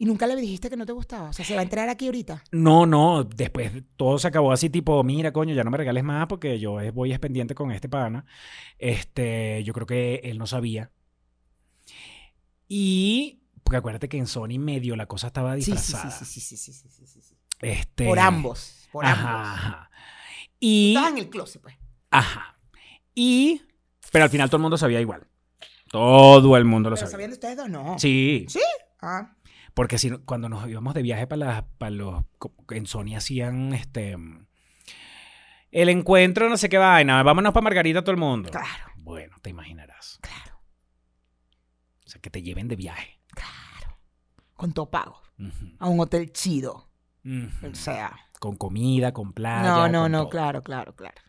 [0.03, 1.29] Y nunca le dijiste que no te gustaba.
[1.29, 2.43] O sea, se va a entrar aquí ahorita.
[2.51, 6.27] No, no, después todo se acabó así tipo, mira, coño, ya no me regales más
[6.27, 8.25] porque yo voy es pendiente con este pana.
[8.79, 10.91] Este, yo creo que él no sabía.
[12.69, 16.11] Y porque acuérdate que en Sony medio la cosa estaba Sí, sí, sí, disfrazada.
[16.11, 17.37] sí, sí, sí, sí, sí, sí, sí, sí.
[17.61, 18.89] Este, Por ambos.
[18.91, 19.53] Por Ajá, ambos.
[19.57, 19.91] ajá.
[20.59, 21.77] Y Estabas en el closet, pues.
[22.11, 22.59] ajá.
[23.15, 23.63] Y
[24.11, 25.29] pero al final todo el mundo sabía igual.
[25.91, 27.13] Todo el mundo lo ¿Pero sabía.
[27.13, 27.69] sabían de ustedes dos?
[27.71, 27.99] No.
[28.01, 28.59] Sí, ¿Sí?
[29.01, 29.33] Ah.
[29.75, 32.25] Porque si, cuando nos íbamos de viaje para, para los...
[32.71, 34.17] En Sony hacían este...
[35.71, 37.23] El encuentro, no sé qué vaina.
[37.23, 38.51] Vámonos para Margarita todo el mundo.
[38.51, 40.19] Claro, Bueno, te imaginarás.
[40.21, 40.61] claro,
[42.05, 43.19] O sea, que te lleven de viaje.
[43.29, 43.97] claro.
[44.55, 45.23] Con todo pago.
[45.79, 46.91] A un hotel chido.
[47.63, 48.15] O sea.
[48.39, 49.63] Con comida, con playa.
[49.63, 50.31] No, no, con no, todo.
[50.31, 51.21] claro, claro, claro.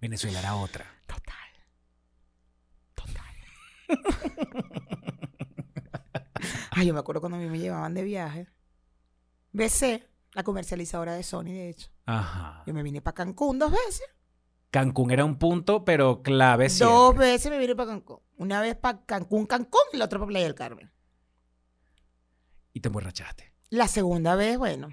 [0.00, 0.86] Venezuela era otra.
[1.06, 1.34] Total.
[2.94, 3.34] Total.
[6.70, 8.48] Ay, yo me acuerdo cuando a mí me llevaban de viaje.
[9.52, 11.90] BC, la comercializadora de Sony, de hecho.
[12.06, 12.62] Ajá.
[12.66, 14.06] Yo me vine para Cancún dos veces.
[14.70, 16.94] Cancún era un punto, pero clave siempre.
[16.94, 18.20] Dos veces me vine para Cancún.
[18.36, 20.92] Una vez para Cancún, Cancún y la otra para Playa del Carmen.
[22.72, 23.52] Y te emborrachaste.
[23.70, 24.88] La segunda vez, bueno.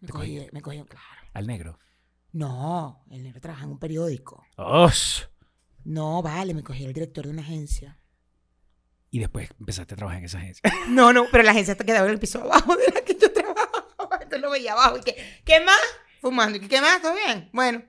[0.00, 0.46] Me cogí.
[0.52, 1.22] me cogí, claro.
[1.32, 1.78] Al negro.
[2.34, 4.44] No, el negro trabaja en un periódico.
[4.56, 5.22] ¡Osh!
[5.84, 7.98] No, vale, me cogí el director de una agencia.
[9.10, 10.62] Y después empezaste a trabajar en esa agencia.
[10.88, 14.14] No, no, pero la agencia quedaba en el piso abajo de la que yo trabajaba.
[14.14, 14.98] Entonces lo veía abajo.
[14.98, 15.78] Y que, ¿qué más?
[16.20, 16.58] Fumando.
[16.58, 17.00] ¿Y ¿Qué más?
[17.00, 17.48] ¿Todo bien?
[17.52, 17.82] Bueno.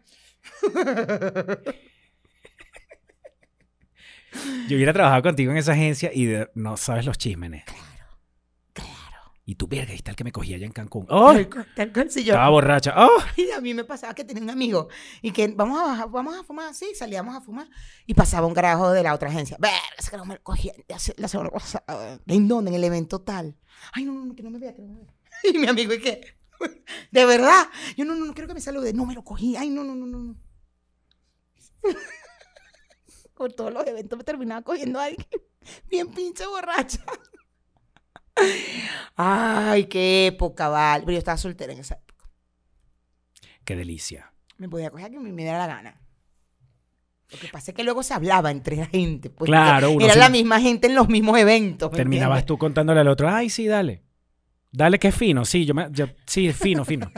[4.67, 7.63] Yo hubiera trabajado contigo en esa agencia y de- no sabes los chismenes.
[9.47, 11.05] Y tu verga, y tal que me cogía allá en Cancún.
[11.08, 11.31] ¡Oh!
[11.75, 12.93] Tal cual, yo- Estaba borracha.
[12.97, 13.17] ¡Oh!
[13.38, 14.88] Y a mí me pasaba que tenía un amigo
[15.21, 17.67] y que vamos a bajar, vamos a fumar, sí, salíamos a fumar
[18.08, 19.55] y pasaba un carajo de la otra agencia.
[19.60, 22.19] Ver, ese carajo me lo cogía la se- la semana pasada.
[22.25, 22.69] ¿En dónde?
[22.71, 23.55] En el evento tal.
[23.93, 25.13] Ay, no, no, que no me vea, que no me vea.
[25.53, 26.21] Y mi amigo, ¿y qué?
[27.12, 27.67] De verdad.
[27.97, 28.93] Yo no, no, no quiero que me salude.
[28.93, 29.55] No me lo cogí.
[29.58, 30.17] Ay, no, no, no, no.
[30.17, 30.36] no.
[33.36, 35.27] Por todos los eventos me terminaba cogiendo a alguien
[35.89, 37.03] bien pinche borracha.
[39.15, 41.02] Ay, qué época, vale.
[41.06, 42.26] Pero yo estaba soltera en esa época.
[43.63, 44.32] ¡Qué delicia!
[44.58, 46.02] Me podía coger a que me, me diera la gana.
[47.32, 49.30] Lo que pasa es que luego se hablaba entre la gente.
[49.30, 51.91] Pues, Claro, uno Era la misma gente en los mismos eventos.
[51.91, 52.45] ¿me Terminabas entiendes?
[52.48, 54.04] tú contándole al otro, ay, sí, dale.
[54.71, 57.10] Dale que es fino, sí, yo me, yo- sí, es fino, fino.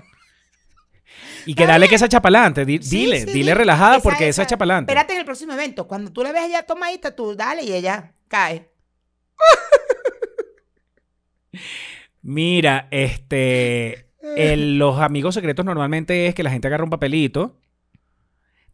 [1.46, 3.54] Y que dale que esa chapalante, di- Sí, dile, sí, dile dile.
[3.56, 4.92] relajada Esa- porque esa es chapalante.
[4.92, 5.88] Espérate en el próximo evento.
[5.88, 8.70] Cuando tú la veas ya tomadita, tú dale y ella cae.
[12.22, 17.60] Mira, este, el- los amigos secretos normalmente es que la gente agarra un papelito,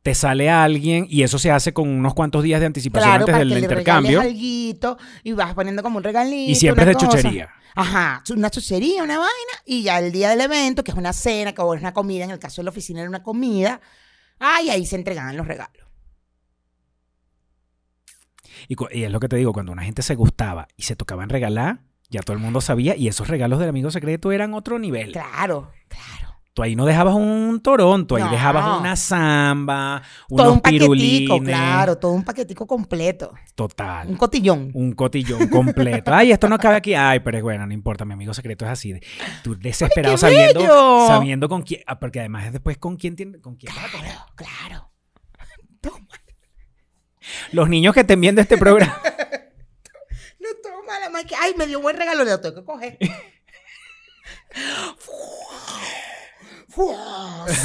[0.02, 3.34] te sale alguien y eso se hace con unos cuantos días de anticipación Claro, antes
[3.34, 6.52] para del que le intercambio alguito y vas poniendo como un regalito.
[6.52, 7.08] y siempre es de cosa.
[7.17, 7.50] chuchería.
[7.76, 11.54] Ajá, una chuchería, una vaina, y ya el día del evento, que es una cena,
[11.54, 13.82] que es una comida, en el caso de la oficina era una comida,
[14.39, 15.84] ay, ahí se entregaban los regalos.
[18.67, 21.80] Y, es lo que te digo, cuando una gente se gustaba y se tocaban regalar,
[22.13, 25.12] ya todo el mundo sabía y esos regalos del amigo secreto eran otro nivel.
[25.12, 26.30] Claro, claro.
[26.56, 28.30] Tú ahí no dejabas un Toronto, ahí No.
[28.30, 33.32] dejabas una samba, todo unos un paquetico, claro, todo un paquetico completo.
[33.32, 34.17] Un Total.
[34.17, 34.69] cotillón.
[34.76, 36.13] Un cotillón completo.
[36.13, 36.93] Ay, esto no cabe aquí.
[36.93, 38.06] Ay, pero es bueno, no importa.
[38.06, 38.93] Mi amigo secreto es así.
[39.43, 41.08] Tú desesperado qué sabiendo, bello!
[41.08, 41.82] sabiendo con quién.
[41.88, 43.89] ah, Porque además es después con quién tiene, con quién vas a.
[43.97, 44.91] Claro, claro.
[45.82, 46.08] Toma,
[47.52, 48.95] Los niños que estén viendo este programa.
[51.39, 52.98] ay, me dio buen regalo, le lo tengo que coger.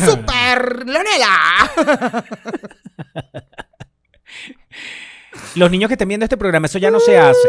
[0.05, 1.35] ¡Super Leonela!
[5.55, 7.49] Los niños que estén viendo este programa, eso ya no se hace.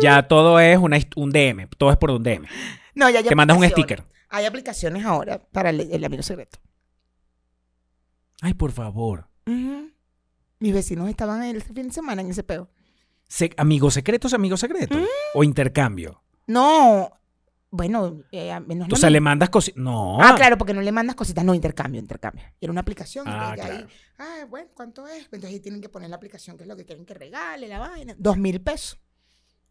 [0.00, 1.68] Ya todo es una, un DM.
[1.78, 2.46] Todo es por un DM.
[2.94, 4.04] No, ya hay Te mandas un sticker.
[4.28, 6.58] Hay aplicaciones ahora para el, el amigo secreto.
[8.42, 9.28] Ay, por favor.
[10.58, 12.68] Mis vecinos estaban el fin de semana en ese peo.
[13.28, 14.98] Se- amigos secretos, amigos secretos.
[14.98, 15.04] Mm.
[15.34, 16.22] O intercambio.
[16.46, 17.10] No,
[17.70, 19.82] Bueno, eh, lo O sea, le mandas cositas.
[19.82, 20.22] No.
[20.22, 22.44] Ah, claro, porque no le mandas cositas, no, intercambio, intercambio.
[22.60, 23.26] Era una aplicación.
[23.28, 23.86] Ah, ahí,
[24.18, 25.24] ah, bueno, ¿cuánto es?
[25.24, 27.80] Entonces ahí tienen que poner la aplicación, que es lo que quieren que regale, la
[27.80, 28.14] vaina.
[28.16, 28.98] Dos mil pesos.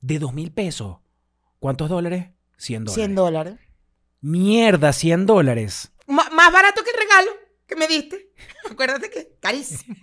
[0.01, 0.97] De dos mil pesos.
[1.59, 2.27] ¿Cuántos dólares?
[2.57, 2.95] 100 dólares.
[2.95, 3.59] 100 dólares.
[4.21, 5.91] Mierda, 100 dólares.
[6.07, 7.31] Más barato que el regalo
[7.65, 8.31] que me diste.
[8.69, 9.95] Acuérdate que carísimo.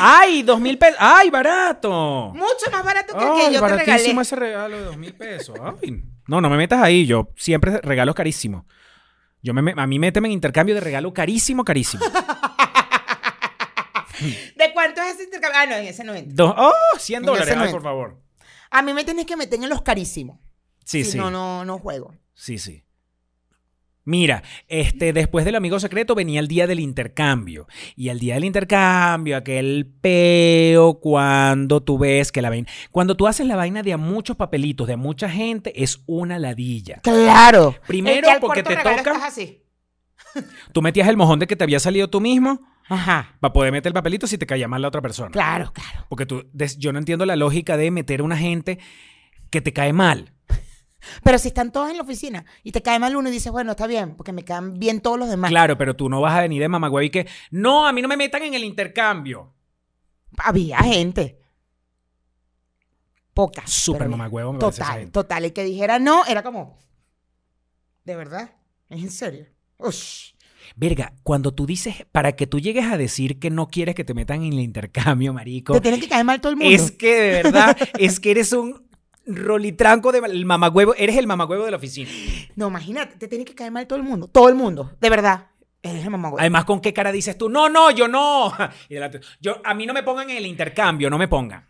[0.00, 0.96] ¡Ay, dos mil pesos!
[1.00, 2.32] ¡Ay, barato!
[2.34, 4.20] Mucho más barato que el que yo te regalé.
[4.20, 5.56] ese regalo de dos mil pesos.
[5.62, 6.02] Ay.
[6.26, 7.06] No, no me metas ahí.
[7.06, 8.64] Yo siempre regalos carísimos.
[9.42, 12.04] Yo me, a mí méteme en intercambio de regalo carísimo, carísimo.
[14.56, 15.60] ¿De cuánto es ese intercambio?
[15.60, 16.32] Ah, no, en ese no entra.
[16.34, 16.72] Dos, ¡Oh!
[16.98, 17.54] 100 En dólares.
[17.56, 18.20] Ay, por favor.
[18.70, 20.38] A mí me tienes que meter en los carísimos.
[20.84, 21.18] Sí, Si sí.
[21.18, 22.14] No, no, no juego.
[22.34, 22.82] Sí, sí.
[24.06, 27.66] Mira, este, después del amigo secreto venía el día del intercambio.
[27.96, 32.68] Y el día del intercambio, aquel peo cuando tú ves que la vaina.
[32.92, 36.38] Cuando tú haces la vaina de a muchos papelitos, de a mucha gente, es una
[36.38, 37.00] ladilla.
[37.02, 37.74] Claro.
[37.88, 39.62] Primero, Es que al porque te toca- estás así.
[40.72, 43.36] Tú metías el mojón de que te había salido tú mismo Ajá.
[43.40, 45.30] para poder meter el papelito si te caía mal la otra persona.
[45.30, 46.06] Claro, claro.
[46.08, 46.44] Porque tú,
[46.78, 48.78] yo no entiendo la lógica de meter a una gente
[49.50, 50.32] que te cae mal.
[51.22, 53.72] Pero si están todos en la oficina y te cae mal uno y dices, bueno,
[53.72, 55.50] está bien, porque me caen bien todos los demás.
[55.50, 58.08] Claro, pero tú no vas a venir de mamagüey y que, no, a mí no
[58.08, 59.52] me metan en el intercambio.
[60.38, 61.40] Había gente.
[63.34, 63.70] Pocas.
[63.70, 65.44] Súper mamagüevo me Total, total.
[65.44, 66.78] Y que dijera no, era como.
[68.04, 68.52] ¿De verdad?
[68.88, 69.46] ¿Es en serio?
[69.78, 70.32] Ush.
[70.74, 74.14] Verga, cuando tú dices, para que tú llegues a decir que no quieres que te
[74.14, 76.74] metan en el intercambio, marico, Te tiene que caer mal todo el mundo.
[76.74, 78.85] es que de verdad, es que eres un
[79.26, 82.10] rolitranco de el mamagüevo, eres el mamagüevo de la oficina.
[82.54, 84.28] No, imagínate, te tiene que caer mal todo el mundo.
[84.28, 84.92] Todo el mundo.
[85.00, 85.48] De verdad.
[85.82, 86.40] Eres el mamagüey.
[86.40, 87.48] Además, ¿con qué cara dices tú?
[87.48, 88.52] No, no, yo no.
[88.88, 91.66] Y delante, yo, a mí no me pongan en el intercambio, no me pongan.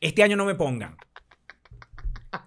[0.00, 0.96] Este año no me pongan.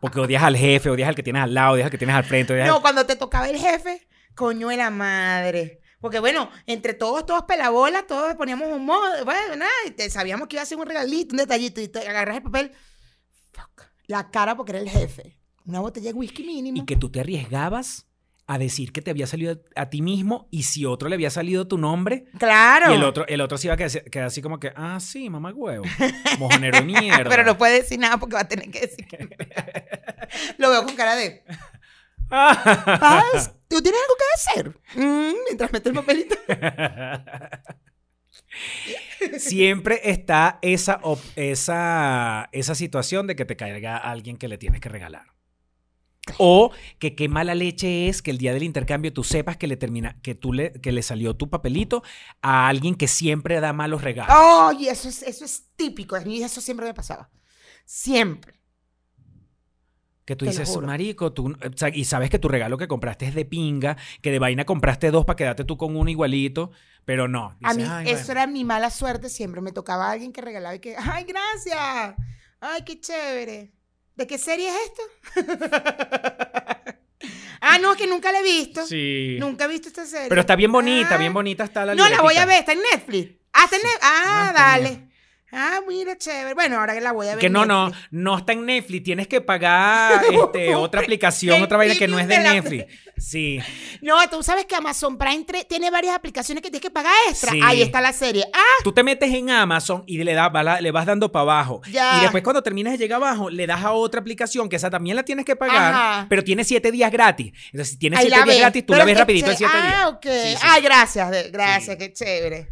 [0.02, 2.24] Porque odias al jefe, odias al que tienes al lado, odias al que tienes al
[2.24, 2.54] frente.
[2.54, 5.80] odias No, al- cuando te tocaba el jefe, coño de la madre.
[6.02, 10.48] Porque bueno, entre todos, todos pelabolas, todos poníamos un modo, bueno, nada, y te- sabíamos
[10.48, 12.72] que iba a ser un regalito, un detallito, y te agarras el papel,
[14.08, 15.38] la cara porque era el jefe.
[15.65, 16.78] Una botella de whisky mínimo.
[16.82, 18.08] Y que tú te arriesgabas
[18.48, 21.68] a decir que te había salido a ti mismo y si otro le había salido
[21.68, 22.91] tu nombre Claro.
[22.91, 25.32] y el otro, el otro se iba a quedar, quedar así como que, ah, sí,
[25.32, 25.84] mamá huevo,
[26.38, 27.24] mojonero mierda.
[27.30, 29.30] Pero no puede decir nada porque va a tener que decir que.
[30.60, 31.44] Lo veo con cara de.
[32.30, 34.80] Paz, ¿tú tienes algo que hacer?
[35.04, 36.36] Mm, mientras metes el papelito.
[39.38, 41.00] Siempre está esa,
[41.36, 45.36] esa, esa situación de que te caiga alguien que le tienes que regalar.
[46.38, 49.78] O que qué mala leche es que el día del intercambio tú sepas que le
[49.78, 52.04] termina, que tú le, que le salió tu papelito
[52.41, 54.36] a alguien que siempre da malos regalos.
[54.36, 56.15] Oye, eso es, eso es típico.
[56.15, 57.30] A mí eso siempre me pasaba.
[57.86, 58.56] Siempre.
[60.26, 61.56] Que tú Te dices, marico, tú,
[61.94, 65.24] y sabes que tu regalo que compraste es de pinga, que de vaina compraste dos
[65.24, 66.72] para quedarte tú con uno igualito,
[67.06, 67.56] pero no.
[67.62, 68.32] A mí, Dices, "Ay, eso bueno".
[68.42, 69.62] era mi mala suerte siempre.
[69.62, 72.16] Me tocaba a alguien que regalaba y que, ¡ay, gracias!
[72.60, 73.72] ¡Ay, qué chévere!
[74.16, 75.04] ¿De qué serie es esto?
[77.62, 78.86] ah, no, es que nunca la he visto.
[78.86, 79.38] Sí.
[79.40, 80.30] Nunca he visto esta serie.
[80.30, 82.74] Pero está bien bonita, Ah, bien bonita está la No, la voy a ver, está
[82.74, 83.32] en Netflix.
[83.54, 83.82] Ah, está en.
[83.84, 84.02] Netflix.
[84.04, 85.10] Ah, Ah, dale.
[85.56, 86.54] Ah, mira, chévere.
[86.54, 87.39] Bueno, ahora que la voy a ver.
[87.39, 89.04] Que no, no, no está en Netflix.
[89.04, 92.62] Tienes que pagar este, otra aplicación, otra vaina que no es de premium de la-
[92.84, 93.00] Netflix.
[93.18, 93.60] Sí.
[94.02, 97.52] No, tú sabes que Amazon Prime tiene varias aplicaciones que tienes que pagar extra.
[97.54, 97.60] Sí.
[97.63, 98.46] Ahí está la serie.
[98.54, 101.82] Ah, Tú te metes en Amazon y le, la- le vas dando para abajo.
[101.89, 102.18] Ya.
[102.20, 105.15] Y después cuando terminas de llegar abajo, le das a otra aplicación que esa también
[105.15, 106.26] la tienes que pagar, Ajá.
[106.30, 107.54] pero tiene siete días gratis.
[107.72, 108.60] Entonces, si tienes ahí siete días ves.
[108.60, 109.94] gratis, tú Pero la ves es rapidito en siete días.
[109.96, 110.24] Ah, ok.
[110.26, 110.58] Sí, sí.
[110.62, 112.70] Ay, gracias, gracias, qué chévere.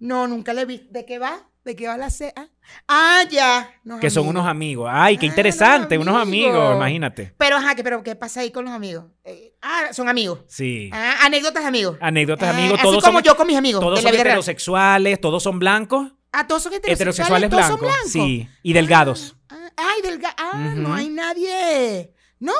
[0.00, 0.86] No, nunca le vi.
[0.90, 1.48] ¿De qué va?
[1.64, 2.32] ¿De qué va la C?
[2.36, 2.46] Ah,
[2.88, 3.74] ah, ya.
[3.86, 4.88] Unos Que son unos amigos.
[4.92, 6.76] Ay, qué Ah, interesante, unos unos amigos, amigos.
[6.76, 7.34] imagínate.
[7.38, 9.06] Pero, ajá, ¿qué, pero, ¿qué pasa ahí con los amigos?
[9.24, 10.40] Eh, ah, son amigos.
[10.46, 10.90] Sí.
[10.92, 11.96] Ah, anécdotas de amigos.
[12.02, 13.80] Anécdotas, Ah, amigos, así todos como son, yo con mis amigos.
[13.80, 14.32] todos de son la vida real.
[14.34, 16.12] heterosexuales, todos son blancos.
[16.32, 17.48] Ah, todos son heterosexuales.
[17.48, 17.80] Heterosexuales todos blancos.
[17.80, 18.12] son blancos.
[18.12, 18.48] Sí.
[18.62, 19.36] Y delgados.
[19.48, 20.34] Ah, ay, delgado.
[20.36, 22.12] Ah, no hay nadie.
[22.40, 22.52] ¿No?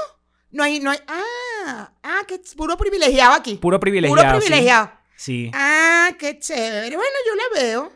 [0.51, 0.99] No hay, no hay.
[1.09, 3.57] Ah, ah, que puro privilegiado aquí.
[3.57, 4.23] Puro privilegiado.
[4.23, 4.47] Puro sí.
[4.47, 4.93] privilegiado.
[5.17, 5.51] Sí.
[5.53, 6.97] Ah, qué chévere.
[6.97, 7.93] Bueno, yo la veo.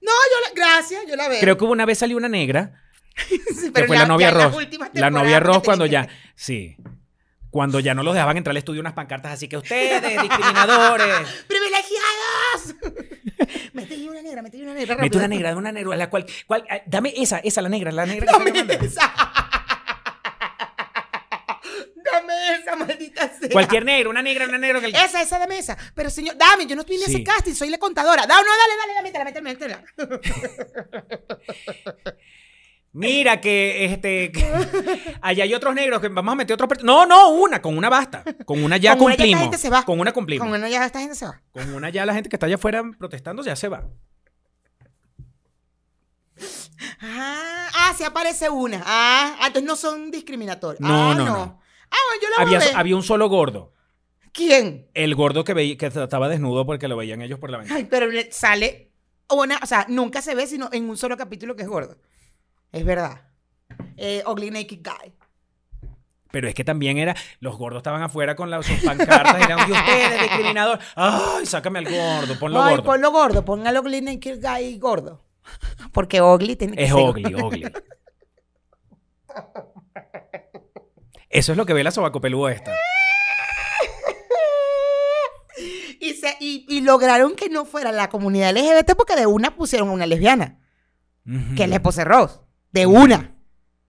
[0.00, 1.40] No, yo la, gracias, yo la veo.
[1.40, 2.82] Creo que una vez salió una negra,
[3.28, 4.54] Sí, que pero fue la novia Ross.
[4.94, 6.08] La novia Ross cuando ya.
[6.34, 6.76] Sí.
[7.50, 11.06] Cuando ya no los dejaban entrar al estudio unas pancartas así que ustedes, discriminadores.
[11.06, 12.76] que- ¡Privilegiados!
[13.72, 14.94] metí una negra, metí una negra.
[14.94, 15.18] Mete rápido.
[15.18, 15.96] una negra, dame una negra.
[15.96, 18.26] La cual, cual- ah, dame esa, esa, la negra, la negra.
[18.26, 18.86] que Dame estoy llamando.
[18.86, 19.49] esa.
[22.50, 23.48] Dame esa, maldita sea.
[23.50, 24.80] Cualquier negra, una negra, una negra.
[24.80, 25.76] que- Esa, esa, dame esa.
[25.94, 27.14] Pero señor, dame, yo no vine a Sí.
[27.16, 28.26] ese casting, soy la contadora.
[28.26, 30.56] Da, no, dale, dale, dale, métela, métela, métela.
[32.92, 34.44] Mira que este que
[35.22, 38.24] allá hay otros negros que vamos a meter otros No, no, una, con una basta.
[38.44, 39.42] Con una ya Con una ya esta cumplimos.
[39.42, 39.84] gente se va.
[39.84, 40.44] Con una cumplimos.
[40.44, 41.40] Como no ya esta gente se va.
[41.52, 43.84] Con una ya la gente que está allá afuera protestando ya se va.
[47.00, 48.78] Ah, ah, sí aparece una.
[48.84, 50.80] Ah, ah, entonces no son discriminatorios.
[50.80, 51.32] No, ah, no, no.
[51.36, 51.59] no.
[51.90, 53.72] Ah, bueno, yo la voy Había, había un solo gordo.
[54.32, 54.88] ¿Quién?
[54.94, 57.78] El gordo que, veía, que estaba desnudo porque lo veían ellos por la ventana.
[57.78, 58.92] Ay, pero le sale
[59.28, 61.96] una, o sea, nunca se ve sino en un solo capítulo que es gordo.
[62.72, 63.22] Es verdad.
[63.96, 65.12] Eh, Ugly Naked Guy.
[66.30, 69.72] Pero es que también era, los gordos estaban afuera con las, sus pancartas eran, y
[69.72, 70.78] ustedes, discriminador.
[70.94, 72.84] Ay, sácame al gordo, ponlo Ay, gordo.
[72.84, 75.24] ponlo gordo, ponga al Ugly Naked Guy gordo.
[75.92, 77.64] Porque Ugly tiene que Es ser ugly, ugly.
[81.30, 82.72] Eso es lo que ve la sobacopeludo esta.
[86.02, 89.88] Y, se- y, y lograron que no fuera la comunidad LGBT porque de una pusieron
[89.90, 90.58] a una lesbiana,
[91.56, 92.40] que es la esposa de Ross.
[92.72, 93.34] De una.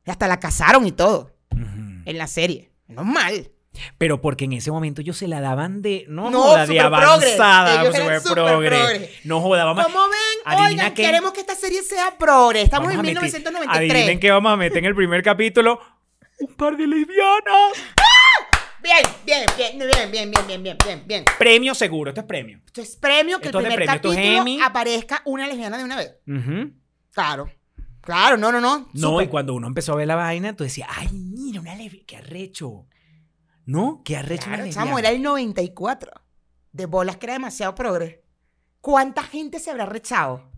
[0.06, 2.72] Y hasta la casaron y todo en la serie.
[2.88, 3.52] Normal.
[3.98, 6.04] Pero porque en ese momento ellos se la daban de.
[6.10, 7.82] No, No, joda, de avanzada.
[7.82, 8.70] Ellos super super progre.
[8.70, 9.12] progre.
[9.24, 11.04] No joda, vamos Como ven, oigan, qué.
[11.04, 12.62] queremos que esta serie sea progre.
[12.64, 13.92] Estamos vamos en a meter- 1993.
[13.94, 15.80] Adivinen qué vamos a meter en el primer capítulo.
[16.42, 17.74] Un par de lesbianas.
[18.84, 21.26] Bien, bien, bien, bien, bien, bien, bien, bien, bien, bien.
[21.38, 22.60] Premio seguro, esto es premio.
[22.66, 24.62] Esto es premio que Esto es el de primer premio, esto es capítulo Emmy.
[24.62, 26.16] aparezca una lesbiana de una vez.
[26.28, 26.74] Ujú.
[27.12, 27.52] Claro.
[28.02, 28.90] Claro, no, no, no.
[28.94, 29.28] No, Súper.
[29.28, 32.18] y cuando uno empezó a ver la vaina, tú decías, ay, mira, una lesbiana, qué
[32.18, 32.88] arrecho.
[33.66, 34.02] ¿No?
[34.04, 35.10] Qué arrecho Claro, una chamo, lesbiana.
[35.10, 36.12] era el 94.
[36.72, 38.24] De bolas que era demasiado progre.
[38.80, 40.50] ¿Cuánta gente se habrá rechado?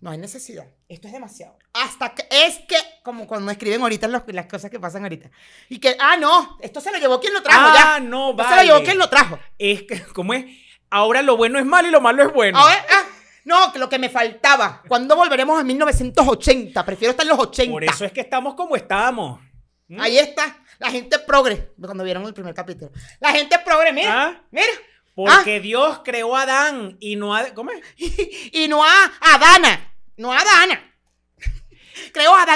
[0.00, 0.66] No hay necesidad.
[0.88, 1.58] Esto es demasiado.
[1.82, 5.30] Hasta que es que, como cuando escriben ahorita los- las cosas que pasan ahorita.
[5.68, 8.00] Y que, ah, no, esto se lo llevó quien lo trajo, Ah, ya.
[8.00, 8.50] no, Esto vale.
[8.50, 9.38] se lo llevó quien lo trajo.
[9.58, 10.44] Es que, ¿cómo es?
[10.90, 12.58] Ahora lo bueno es malo y lo malo es bueno.
[12.58, 13.02] Ahora, ah,
[13.44, 14.82] no, que lo que me faltaba.
[14.88, 16.84] ¿Cuándo volveremos a 1980?
[16.84, 17.70] Prefiero estar en los 80.
[17.72, 19.40] Por eso es que estamos como estamos.
[19.88, 20.00] ¿Mm?
[20.00, 20.56] Ahí está.
[20.78, 21.72] La gente progre.
[21.80, 22.90] Cuando vieron el primer capítulo.
[23.20, 24.22] La gente progre, mira.
[24.28, 24.42] ¿Ah?
[24.50, 24.66] Mira.
[25.14, 27.46] Porque Dios creó a Adán y no a...
[27.54, 27.80] ¿Cómo es?
[28.52, 29.92] y no a Adana.
[30.18, 30.55] No a Adana.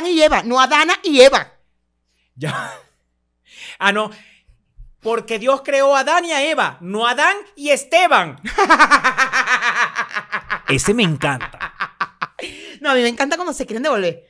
[0.00, 0.42] Adán y Eva.
[0.42, 1.52] No a Dana y Eva.
[2.34, 2.72] Ya.
[3.78, 4.10] Ah, no.
[5.00, 8.40] Porque Dios creó a Adán y a Eva, no a Adán y Esteban.
[10.68, 11.74] Ese me encanta.
[12.80, 14.26] No, a mí me encanta cuando se quieren devolver.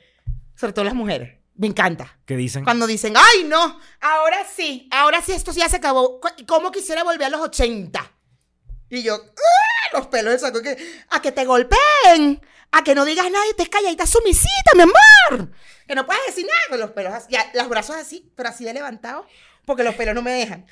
[0.55, 1.37] Sobre todo las mujeres.
[1.55, 2.17] Me encanta.
[2.25, 2.63] ¿Qué dicen?
[2.63, 6.19] Cuando dicen, ay, no, ahora sí, ahora sí, esto ya se acabó.
[6.47, 8.11] ¿Cómo quisiera volver a los 80?
[8.89, 9.70] Y yo, ¡ah!
[9.93, 10.77] Los pelos del saco, que,
[11.09, 15.51] a que te golpeen, a que no digas nada y estés calladita, sumisita, mi amor.
[15.87, 18.63] Que no puedes decir nada con los pelos así, ya, los brazos así, pero así
[18.63, 19.25] de levantados,
[19.65, 20.65] porque los pelos no me dejan.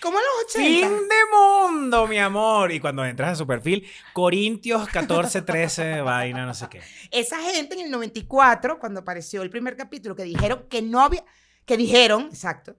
[0.00, 0.88] ¿Cómo a los 80?
[0.88, 2.72] Fin de mundo, mi amor.
[2.72, 6.80] Y cuando entras a su perfil, Corintios 14, 13, vaina, no sé qué.
[7.10, 11.24] Esa gente en el 94, cuando apareció el primer capítulo, que dijeron que no había,
[11.66, 12.76] que dijeron, exacto,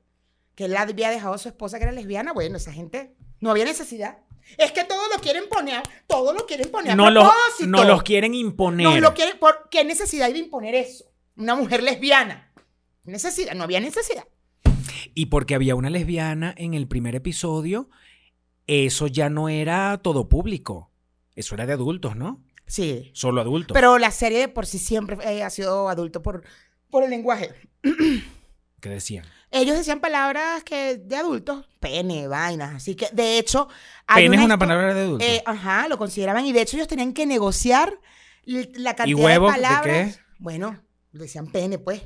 [0.56, 3.66] que él había dejado a su esposa que era lesbiana, bueno, esa gente no había
[3.66, 4.20] necesidad.
[4.58, 7.68] Es que todo lo quieren poner, todo lo quieren poner a No los, propósito.
[7.68, 8.86] no los quieren imponer.
[8.88, 11.06] Nos lo quieren, ¿por qué necesidad hay de imponer eso?
[11.36, 12.54] Una mujer lesbiana.
[13.04, 14.26] Necesidad, no había necesidad.
[15.14, 17.90] Y porque había una lesbiana en el primer episodio,
[18.68, 20.92] eso ya no era todo público.
[21.36, 22.44] Eso era de adultos, ¿no?
[22.68, 23.12] Sí.
[23.14, 23.74] Solo adultos.
[23.76, 26.44] Pero la serie de por sí siempre eh, ha sido adulto por,
[26.90, 27.52] por el lenguaje.
[28.80, 29.26] ¿Qué decían?
[29.56, 32.76] Ellos decían palabras que de adultos, pene, vainas.
[32.76, 33.70] Así que, de hecho,
[34.06, 35.28] hay Pene es una palabra de adultos.
[35.28, 36.46] Eh, ajá, lo consideraban.
[36.46, 37.98] Y de hecho, ellos tenían que negociar
[38.44, 39.48] la cantidad huevo?
[39.48, 40.16] de ¿De palabras.
[40.16, 40.22] qué?
[40.40, 42.02] Bueno, decían pene, pues.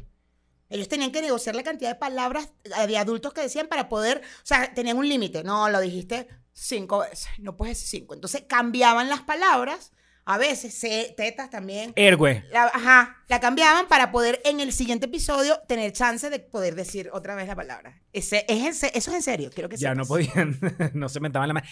[0.70, 4.22] Ellos tenían que negociar la cantidad de palabras eh, de adultos que decían para poder.
[4.44, 5.44] O sea, tenían un límite.
[5.44, 7.30] No, lo dijiste cinco veces.
[7.40, 8.14] No puedes decir cinco.
[8.14, 9.92] Entonces cambiaban las palabras.
[10.32, 11.92] A veces, se- tetas también.
[11.96, 12.44] Ergue.
[12.52, 17.10] La, ajá, la cambiaban para poder en el siguiente episodio tener chance de poder decir
[17.14, 18.00] otra vez la palabra.
[18.14, 20.60] Ese, es en eso es en serio, quiero que Ya no podían,
[20.94, 21.68] no se metaban la mano.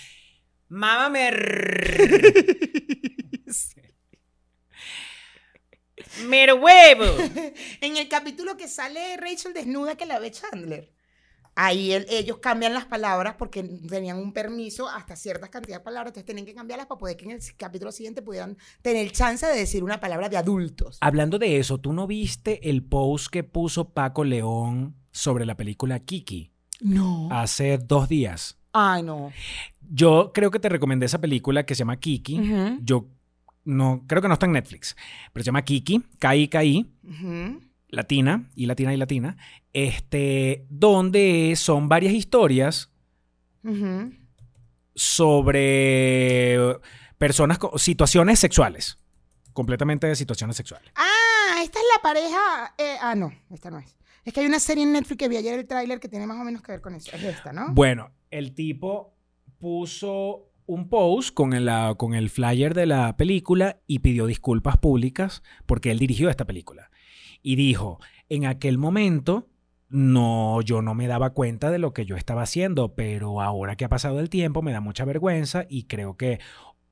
[0.69, 1.31] Mámame.
[6.25, 7.05] Mer huevo.
[7.81, 10.91] En el capítulo que sale Rachel desnuda que la ve Chandler,
[11.59, 16.11] ahí el- ellos cambian las palabras porque tenían un permiso hasta ciertas cantidades de palabras,
[16.11, 19.57] entonces tenían que cambiarlas para poder que en el capítulo siguiente pudieran tener chance de
[19.57, 20.97] decir una palabra de adultos.
[21.01, 25.99] Hablando de eso, ¿tú no viste el post que puso Paco León sobre la película
[25.99, 26.51] Kiki
[26.81, 27.27] No.
[27.31, 28.57] hace dos días?
[28.71, 29.31] Ay, no.
[29.89, 32.39] Yo creo que te recomendé esa película que se llama Kiki.
[32.83, 33.07] Yo
[33.65, 34.95] no, creo que no está en Netflix,
[35.33, 36.85] pero se llama Kiki, K-I-K-I,
[37.89, 39.37] latina, y latina y latina,
[39.77, 42.89] este, donde son varias historias
[44.95, 46.57] sobre
[47.19, 48.97] personas, con situaciones sexuales,
[49.53, 50.91] completamente de situaciones sexuales.
[50.95, 52.73] Ah, esta es la pareja.
[52.79, 53.95] eh, ah, no, esta no es.
[54.25, 56.41] Es que hay una serie en Netflix que vi ayer el tráiler que tiene más
[56.41, 57.15] o menos que ver con eso.
[57.15, 57.71] Es esta, ¿no?
[57.73, 59.13] Bueno, el tipo
[59.59, 65.43] puso un post con el, con el flyer de la película y pidió disculpas públicas
[65.67, 66.89] porque él dirigió esta película.
[67.43, 69.47] Y dijo, en aquel momento
[69.89, 73.85] no, yo no me daba cuenta de lo que yo estaba haciendo, pero ahora que
[73.85, 76.39] ha pasado el tiempo me da mucha vergüenza y creo que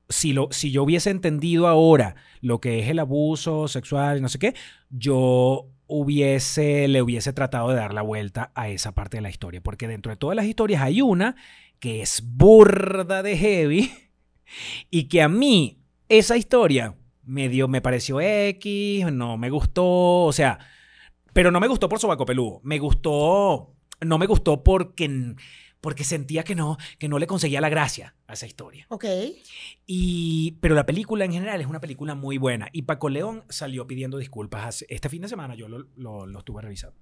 [0.08, 4.28] si, lo, si yo hubiese entendido ahora lo que es el abuso sexual y no
[4.28, 4.54] sé qué,
[4.90, 9.60] yo hubiese, le hubiese tratado de dar la vuelta a esa parte de la historia,
[9.60, 11.36] porque dentro de todas las historias hay una
[11.78, 13.92] que es burda de heavy
[14.90, 15.78] y que a mí
[16.08, 16.94] esa historia
[17.24, 20.58] me dio, me pareció X, no me gustó, o sea,
[21.36, 25.34] pero no me gustó por sobaco peludo, me gustó, no me gustó porque,
[25.82, 28.86] porque sentía que no, que no le conseguía la gracia a esa historia.
[28.88, 29.04] Ok.
[29.86, 32.68] Y, pero la película en general es una película muy buena.
[32.72, 35.54] Y Paco León salió pidiendo disculpas hace- este fin de semana.
[35.54, 36.96] Yo lo, lo- lo estuve revisando.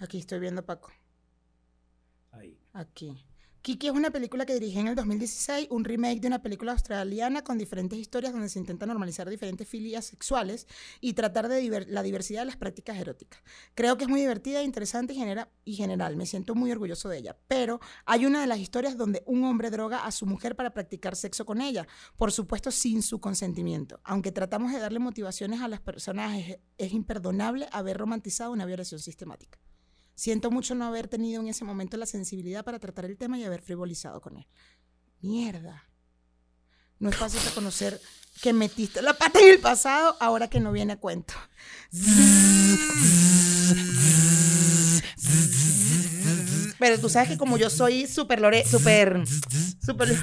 [0.00, 0.92] Aquí estoy viendo Paco.
[2.32, 2.58] Ahí.
[2.72, 3.24] Aquí.
[3.64, 7.42] Kiki es una película que dirigí en el 2016, un remake de una película australiana
[7.42, 10.66] con diferentes historias donde se intenta normalizar diferentes filias sexuales
[11.00, 13.40] y tratar de la diversidad de las prácticas eróticas.
[13.74, 16.14] Creo que es muy divertida, interesante y, genera- y general.
[16.18, 17.38] Me siento muy orgulloso de ella.
[17.48, 21.16] Pero hay una de las historias donde un hombre droga a su mujer para practicar
[21.16, 21.88] sexo con ella,
[22.18, 23.98] por supuesto sin su consentimiento.
[24.04, 29.00] Aunque tratamos de darle motivaciones a las personas, es, es imperdonable haber romantizado una violación
[29.00, 29.58] sistemática.
[30.14, 33.44] Siento mucho no haber tenido en ese momento la sensibilidad para tratar el tema y
[33.44, 34.46] haber frivolizado con él.
[35.20, 35.84] Mierda.
[36.98, 38.00] No es fácil reconocer
[38.40, 41.34] que metiste la pata en el pasado ahora que no viene a cuento.
[46.78, 49.24] Pero tú sabes que como yo soy súper lore, súper,
[49.84, 50.16] súper...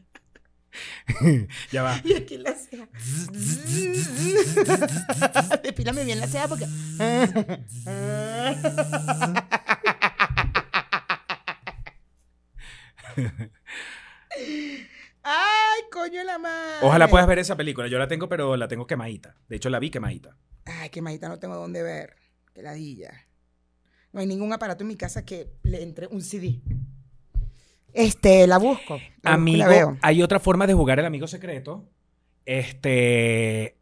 [1.72, 2.00] Ya va.
[2.04, 2.88] Y aquí la ceja.
[5.62, 6.66] Depílame bien la ceja porque.
[15.22, 16.86] Ay, coño la madre.
[16.86, 17.88] Ojalá puedas ver esa película.
[17.88, 19.36] Yo la tengo, pero la tengo quemadita.
[19.48, 20.36] De hecho, la vi quemadita.
[20.64, 22.16] Ay, qué majita no tengo dónde ver.
[22.54, 23.26] Qué ladilla.
[24.12, 26.60] No hay ningún aparato en mi casa que le entre un CD.
[27.94, 28.94] Este, la busco.
[28.98, 29.98] La busco y Amigo, la veo.
[30.02, 31.88] hay otra forma de jugar el amigo secreto.
[32.46, 33.76] Este.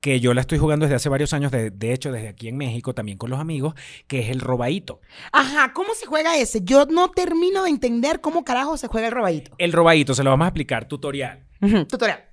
[0.00, 2.56] Que yo la estoy jugando desde hace varios años, de, de hecho, desde aquí en
[2.56, 3.74] México, también con los amigos,
[4.08, 5.00] que es el robadito.
[5.30, 6.62] Ajá, ¿cómo se juega ese?
[6.64, 9.54] Yo no termino de entender cómo carajo se juega el robadito.
[9.58, 11.46] El robadito, se lo vamos a explicar, tutorial.
[11.88, 12.24] Tutorial.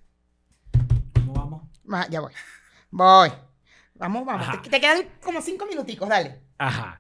[1.14, 1.64] ¿Cómo vamos?
[1.92, 2.34] Va, ya voy.
[2.90, 3.30] Voy.
[3.94, 4.62] Vamos, vamos.
[4.64, 6.40] Te, te quedan como cinco minuticos, dale.
[6.58, 7.00] Ajá.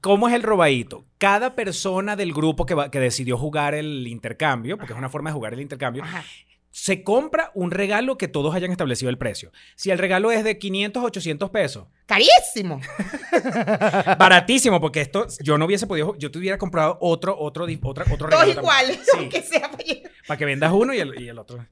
[0.00, 1.04] ¿Cómo es el robadito?
[1.18, 5.30] Cada persona del grupo que, va- que decidió jugar el intercambio, porque es una forma
[5.30, 6.24] de jugar el intercambio, Ajá.
[6.70, 9.52] se compra un regalo que todos hayan establecido el precio.
[9.76, 12.80] Si el regalo es de 500 a 800 pesos, Carísimo.
[14.18, 18.28] baratísimo, porque esto yo no hubiese podido, yo te hubiera comprado otro, otro, otra, otro
[18.28, 18.54] Todos regalo.
[18.54, 18.58] también.
[18.58, 19.16] iguales, Sí.
[19.18, 19.70] aunque sea.
[20.26, 21.64] Para que vendas uno y el, y el otro.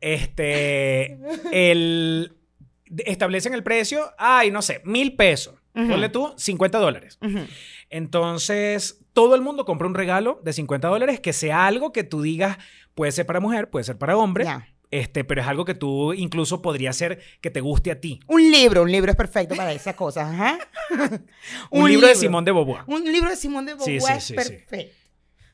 [0.00, 1.18] Este,
[1.52, 2.32] el,
[3.04, 5.54] establecen el precio, ay, no sé, mil pesos.
[5.78, 5.88] Ujú.
[5.88, 7.18] Ponle tú 50 dólares.
[7.88, 12.20] Entonces, todo el mundo compra un regalo de 50 dólares que sea algo que tú
[12.20, 12.58] digas,
[12.94, 14.46] puede ser para mujer, puede ser para hombre,
[14.90, 18.18] este, pero es algo que tú incluso podría ser que te guste a ti.
[18.26, 20.28] Un libro, un libro es perfecto para esas cosas.
[20.32, 20.58] Ajá.
[21.70, 22.82] Un, libro, de Simón de Beauvoir.
[22.86, 24.76] Un libro de Simón de Beauvoir sí, es sí, perfecto.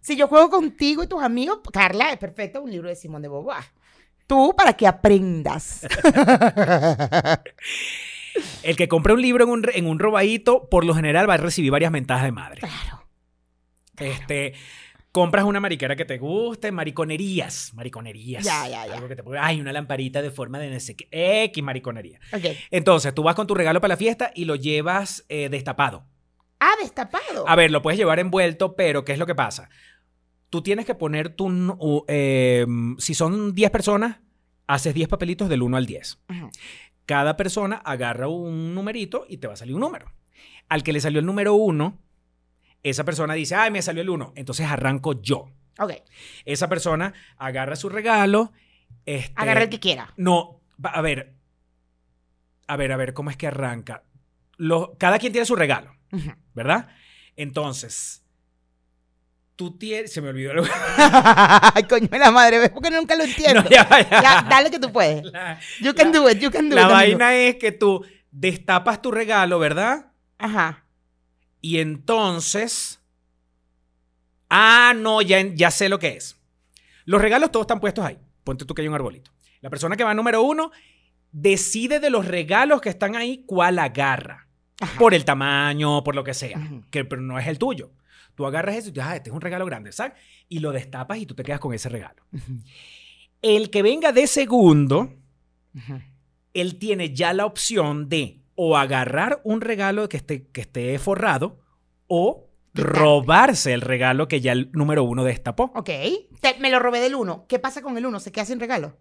[0.01, 3.29] Si yo juego contigo y tus amigos, Carla, es perfecto un libro de Simón de
[3.29, 3.64] Beauvoir.
[4.27, 5.87] Tú para que aprendas.
[8.62, 11.39] El que compra un libro en un, en un robadito, por lo general va a
[11.39, 12.61] recibir varias mentajas de madre.
[12.61, 13.05] claro.
[13.97, 14.55] Este,
[15.12, 18.45] compras una mariquera que te guste, mariconerías, mariconerías.
[18.45, 18.95] Ya, ya, ya.
[18.95, 22.18] Algo que te ponga, ay, una lamparita de forma de qué, X mariconería.
[22.32, 22.45] Ok.
[22.72, 26.05] Entonces, tú vas con tu regalo para la fiesta y lo llevas eh, destapado.
[26.59, 27.49] Ah, destapado.
[27.49, 29.68] A ver, lo puedes llevar envuelto, pero ¿qué es lo que pasa?
[30.51, 32.05] Tú tienes que poner tu...
[32.09, 32.66] eh,
[32.99, 34.18] si son 10 personas,
[34.66, 36.18] haces 10 papelitos del 1 al 10.
[36.26, 36.51] Ajá.
[37.07, 40.12] Cada persona agarra un numerito y te va a salir un número.
[40.68, 41.98] Al que le salió el número 1,
[42.82, 44.32] esa persona dice, ay, me salió el 1.
[44.36, 45.50] Entonces arranco yo.
[45.78, 45.92] Ok.
[46.44, 48.52] Esa persona agarra su regalo.
[49.07, 50.12] Este, Agarra el que quiera.
[50.16, 51.34] No, a ver.
[52.66, 54.05] A ver, a ver, ¿cómo es que arranca?
[54.57, 55.94] Lo- cada quien tiene su regalo.
[56.55, 56.88] ¿verdad?
[57.36, 58.24] Entonces,
[59.57, 60.12] tú tienes.
[60.12, 60.61] Se me olvidó el.
[60.96, 62.70] Ay, coño de la madre, ¿ves?
[62.70, 63.62] Porque nunca lo entiendo.
[63.62, 64.22] No, ya, ya.
[64.22, 65.24] Ya, dale que tú puedes.
[65.24, 66.86] La, You can do it, you can do la it.
[66.86, 67.18] amigo.
[67.18, 70.12] vaina es que tú destapas tu regalo, ¿verdad?
[70.38, 70.84] Ajá.
[71.61, 73.00] Y entonces.
[74.50, 76.36] Ah, no, ya, ya sé lo que es.
[77.07, 78.18] Los regalos todos están puestos ahí.
[78.44, 79.30] ponte tú que hay un arbolito.
[79.61, 80.70] La persona que va número uno
[81.32, 84.46] decide de los regalos que están ahí cuál agarra.
[84.80, 84.98] Ajá.
[84.98, 86.61] Por el tamaño, por lo que sea.
[86.90, 87.92] Que pero no es el tuyo.
[88.35, 90.14] Tú agarras eso y dices, ah, este es un regalo grande, ¿sabes?
[90.49, 92.22] Y lo destapas y tú te quedas con ese regalo.
[93.43, 95.12] El que venga de segundo,
[96.53, 101.61] él tiene ya la opción de o agarrar un regalo que esté, que esté forrado
[102.07, 105.72] o robarse el regalo que ya el número uno destapó.
[105.74, 105.91] Ok.
[106.41, 107.47] Te- me lo robé del uno.
[107.49, 108.20] ¿Qué pasa con el uno?
[108.20, 108.97] ¿Se queda sin regalo?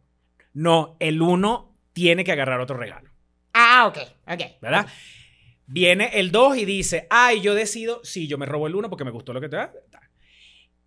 [0.54, 3.10] No, el uno tiene que agarrar otro regalo,
[3.54, 3.98] Ah, ok.
[4.32, 4.42] Ok.
[4.62, 4.88] ¿verdad?
[5.66, 9.06] Viene el 2 y dice, ay, yo decido, sí, yo me robo el 1 porque
[9.06, 9.72] me gustó lo que te da.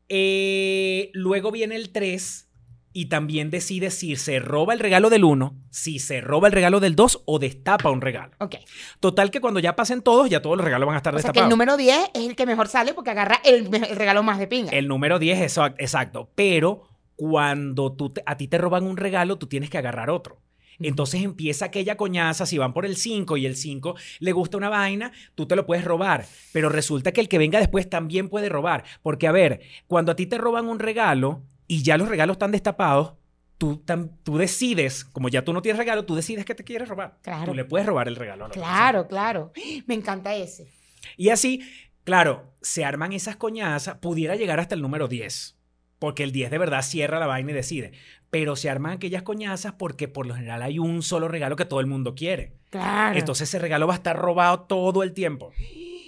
[0.09, 2.49] Eh, luego viene el 3
[2.93, 6.81] y también decide si se roba el regalo del 1, si se roba el regalo
[6.81, 8.33] del 2 o destapa un regalo.
[8.39, 8.57] Ok.
[9.01, 11.25] Total que cuando ya pasen todos, ya todos los regalos van a estar O sea
[11.33, 11.51] que el destapados.
[11.51, 14.71] número 10 es el que mejor sale porque agarra el, regalo más de pinga.
[14.73, 16.31] El número 10, eso, exacto.
[16.35, 20.41] Pero cuando tú te- a ti te roban un regalo, tú tienes que agarrar otro.
[20.81, 24.69] Entonces empieza aquella coñaza, si van por el 5 y el 5 le gusta una
[24.69, 26.27] vaina, tú te lo puedes robar.
[26.53, 28.85] Pero resulta que el que venga después también puede robar.
[29.03, 32.53] Porque, a ver, cuando a ti te roban un regalo y ya los regalos están
[32.53, 33.15] destapados,
[33.59, 36.89] tú, tam- tú decides, como ya tú no tienes regalo, tú decides que te quieres
[36.89, 37.19] robar.
[37.23, 37.47] Claro.
[37.47, 38.45] Tú le puedes robar el regalo.
[38.45, 38.79] a la otra persona.
[38.79, 39.53] Claro, claro.
[39.87, 40.69] Me encanta ese.
[41.17, 41.63] Y así,
[42.05, 45.57] claro, se arman esas coñazas, pudiera llegar hasta el número 10,
[45.99, 47.93] porque el 10 de verdad cierra la vaina y decide.
[48.31, 51.81] Pero se arman aquellas coñazas porque por lo general hay un solo regalo que todo
[51.81, 52.53] el mundo quiere.
[52.71, 53.19] Claro.
[53.19, 55.53] Entonces ese regalo va a estar robado todo el tiempo.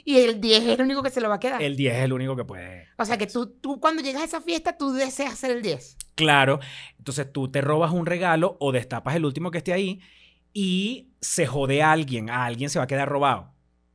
[0.04, 1.62] y el 10 es el único que se lo va a quedar.
[1.62, 2.88] El 10 es el único que puede.
[2.96, 5.96] O sea que tú, tú cuando llegas a esa fiesta, tú deseas ser el 10.
[6.14, 6.60] Claro,
[6.98, 10.00] entonces tú te robas un regalo o destapas el último que esté ahí
[10.52, 13.52] y se jode a alguien, a alguien se va a quedar robado.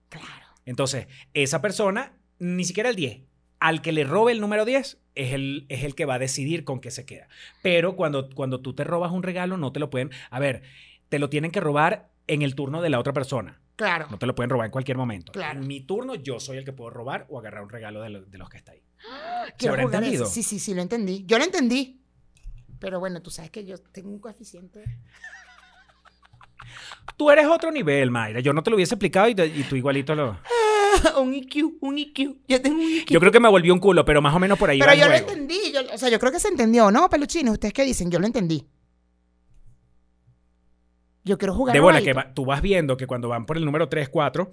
[0.09, 0.45] Claro.
[0.65, 3.23] Entonces, esa persona, ni siquiera el 10,
[3.59, 6.63] al que le robe el número 10 es el, es el que va a decidir
[6.63, 7.27] con qué se queda.
[7.61, 10.09] Pero cuando, cuando tú te robas un regalo, no te lo pueden...
[10.29, 10.63] A ver,
[11.09, 13.59] te lo tienen que robar en el turno de la otra persona.
[13.75, 14.07] Claro.
[14.11, 15.31] No te lo pueden robar en cualquier momento.
[15.31, 15.59] Claro.
[15.59, 18.21] En mi turno, yo soy el que puedo robar o agarrar un regalo de, lo-
[18.25, 18.83] de los que está ahí.
[19.47, 20.23] ¿Se Quiero habrá entendido?
[20.25, 20.33] eso.
[20.33, 21.23] Sí, sí, sí, lo entendí.
[21.27, 21.99] Yo lo entendí.
[22.79, 24.83] Pero bueno, tú sabes que yo tengo un coeficiente.
[27.17, 28.39] Tú eres otro nivel, Mayra.
[28.39, 30.37] Yo no te lo hubiese explicado y, te- y tú igualito lo...
[31.21, 32.37] un IQ, un IQ.
[32.47, 33.09] Yo tengo un IQ.
[33.11, 34.93] Yo creo que me volvió un culo, pero más o menos por ahí Pero va
[34.93, 35.59] el yo lo entendí.
[35.73, 37.51] yo- o sea, yo creo que se entendió, ¿no, peluchines?
[37.53, 38.09] ¿Ustedes qué dicen?
[38.11, 38.65] Yo lo entendí.
[41.25, 43.63] Yo quiero jugar De bola que va- tú vas viendo que cuando van por el
[43.63, 44.51] número 3, 4,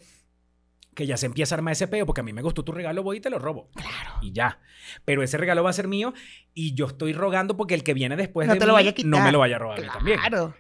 [0.95, 3.03] que ya se empieza a armar ese peo, porque a mí me gustó tu regalo,
[3.03, 3.71] voy y te lo robo.
[3.75, 4.13] Claro.
[4.23, 4.61] Y ya.
[5.05, 6.15] Pero ese regalo va a ser mío
[6.55, 8.93] y yo estoy rogando porque el que viene después No de te lo vaya a
[8.95, 9.11] quitar.
[9.11, 10.19] no me lo vaya a robar a mí también.
[10.21, 10.55] Claro.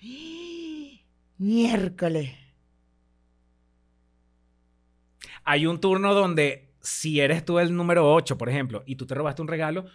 [1.38, 2.30] Miércoles.
[5.44, 9.14] Hay un turno donde si eres tú el número 8, por ejemplo, y tú te
[9.14, 9.86] robaste un regalo,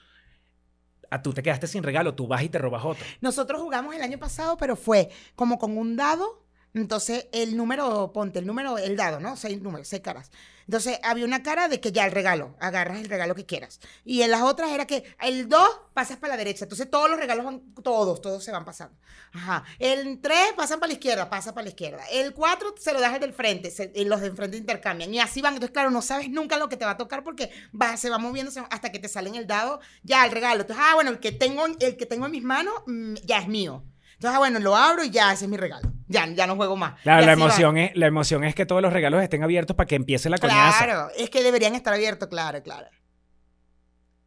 [1.11, 3.05] a tú te quedaste sin regalo, tú vas y te robas otro.
[3.21, 6.43] Nosotros jugamos el año pasado, pero fue como con un dado.
[6.73, 9.35] Entonces, el número, ponte el número, el dado, ¿no?
[9.35, 10.31] Seis números, seis caras.
[10.67, 13.79] Entonces, había una cara de que ya el regalo, agarras el regalo que quieras.
[14.05, 16.65] Y en las otras era que el 2 pasas para la derecha.
[16.65, 18.95] Entonces, todos los regalos van, todos, todos se van pasando.
[19.33, 19.63] Ajá.
[19.79, 22.03] El 3 pasan para la izquierda, pasa para la izquierda.
[22.11, 25.11] El 4 se lo das del frente, se- y los del frente intercambian.
[25.11, 25.55] Y así van.
[25.55, 27.49] Entonces, claro, no sabes nunca lo que te va a tocar porque
[27.79, 30.61] va, se va moviendo hasta que te sale en el dado ya el regalo.
[30.61, 33.47] Entonces, ah, bueno, el que tengo, el que tengo en mis manos mm, ya es
[33.47, 33.83] mío.
[34.19, 35.93] Entonces, ah, bueno, lo abro y ya, ese es mi regalo.
[36.09, 36.99] Ya, ya no juego más.
[37.03, 37.33] Claro, la va.
[37.33, 40.37] emoción, es, la emoción es que todos los regalos estén abiertos para que empiece la
[40.37, 40.83] coñaza.
[40.83, 42.87] Claro, es que deberían estar abiertos, claro, claro.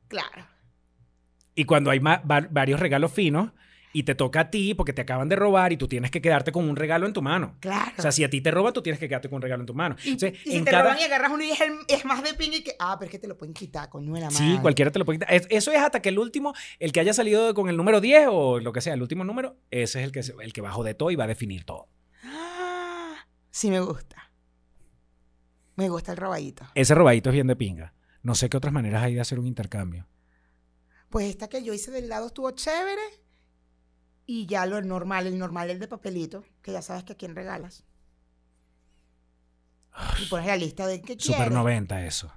[0.09, 0.47] Claro.
[1.55, 3.51] Y cuando hay varios regalos finos
[3.93, 6.51] y te toca a ti porque te acaban de robar y tú tienes que quedarte
[6.53, 7.57] con un regalo en tu mano.
[7.61, 7.93] Claro.
[7.99, 9.67] O sea, si a ti te roban, tú tienes que quedarte con un regalo en
[9.67, 9.97] tu mano.
[10.05, 12.05] y, Entonces, y si en te cada- roban y agarras uno y es, el- es
[12.05, 12.75] más de ping y que.
[12.79, 14.37] Ah, pero es que te lo pueden quitar, coño de la madre.
[14.39, 15.35] Sí, cualquiera te lo puede quitar.
[15.35, 18.29] Es- Eso es hasta que el último, el que haya salido con el número 10
[18.31, 20.73] o lo que sea, el último número, ese es el que, el que va a
[20.73, 21.89] joder todo y va a definir todo.
[22.25, 23.17] Ah,
[23.51, 24.31] sí, me gusta.
[25.77, 26.65] Me gusta el robadito.
[26.75, 27.95] Ese robadito es bien de pinga.
[28.23, 30.07] No sé qué otras maneras hay de hacer un intercambio.
[31.09, 33.03] Pues esta que yo hice del lado estuvo chévere.
[34.35, 37.37] Y ya lo normal, el normal, el de papelito, que ya sabes que a quién
[37.37, 37.85] regalas.
[40.23, 41.53] Y pones la lista de qué Super quieres.
[41.53, 42.33] 90 eso.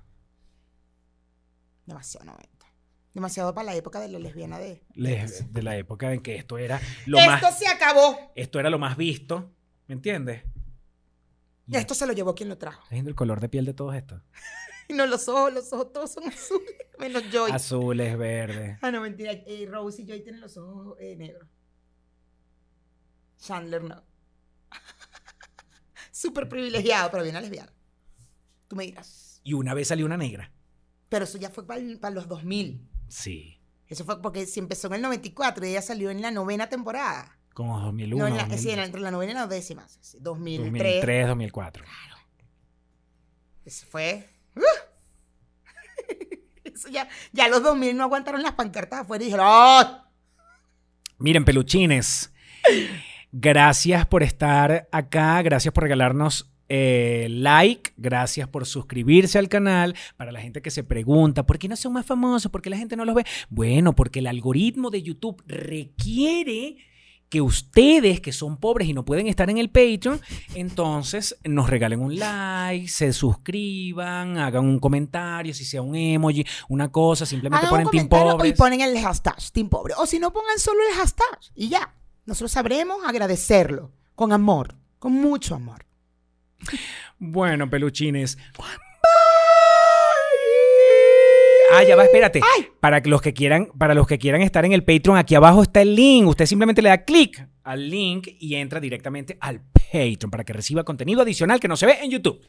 [1.86, 2.50] Demasiado 90.
[3.14, 4.84] Demasiado para la época de la lesbiana de.
[4.94, 8.34] De la época en que esto era lo Esto más se acabó.
[8.36, 9.54] esto era lo más visto,
[9.88, 10.44] ¿me entiendes?
[11.66, 12.80] Y Esto se lo llevó quien lo trajo.
[12.80, 14.22] ¿Estás viendo el color de piel de todos estos?
[14.90, 16.76] Y no, los ojos, los ojos todos son azules.
[17.00, 17.52] Menos Joy.
[17.52, 18.80] Azules, verdes.
[18.82, 19.32] Ah, no, mentira.
[19.32, 21.48] Eh, Rose y Joy tienen los ojos eh, negros.
[23.38, 24.04] Chandler no.
[26.12, 27.72] Súper privilegiado, pero bien lesbiana.
[28.68, 29.42] Tú me dirás.
[29.44, 30.52] Y una vez salió una negra.
[31.10, 31.80] Pero eso ya fue para
[32.12, 32.88] los 2000.
[33.08, 33.62] Sí.
[33.88, 37.38] Eso fue porque si empezó en el 94 y ella salió en la novena temporada.
[37.54, 38.22] Como 2001.
[38.24, 39.88] No, en la- 2000, sí, entre la novena y la décima.
[39.88, 40.72] sí, 2003.
[40.96, 41.86] 2003, 2004.
[43.64, 44.28] Eso fue.
[44.56, 44.62] ¡uh!
[46.64, 50.02] Eso ya, ya los 2000 no aguantaron las pancartas afuera y dijeron, ¡Oh!
[51.20, 52.32] Miren, peluchines.
[53.38, 55.42] Gracias por estar acá.
[55.42, 57.92] Gracias por regalarnos eh, like.
[57.98, 59.94] Gracias por suscribirse al canal.
[60.16, 62.50] Para la gente que se pregunta, ¿por qué no son más famosos?
[62.50, 63.26] ¿Por qué la gente no los ve?
[63.50, 66.78] Bueno, porque el algoritmo de YouTube requiere
[67.28, 70.22] que ustedes que son pobres y no pueden estar en el Patreon,
[70.54, 76.90] entonces nos regalen un like, se suscriban, hagan un comentario, si sea un emoji, una
[76.90, 78.54] cosa, simplemente Hagan un ponen Team Pobres.
[78.54, 79.94] y ponen el hashtag Team Pobre.
[79.98, 81.94] O si no, pongan solo el hashtag y ya.
[82.26, 85.86] Nosotros sabremos agradecerlo con amor, con mucho amor.
[87.20, 88.38] Bueno, peluchines.
[91.74, 92.42] Ah, ya va, espérate.
[92.80, 95.82] Para los que quieran, para los que quieran estar en el Patreon, aquí abajo está
[95.82, 96.28] el link.
[96.28, 100.84] Usted simplemente le da clic al link y entra directamente al Patreon para que reciba
[100.84, 102.42] contenido adicional que no se ve en YouTube.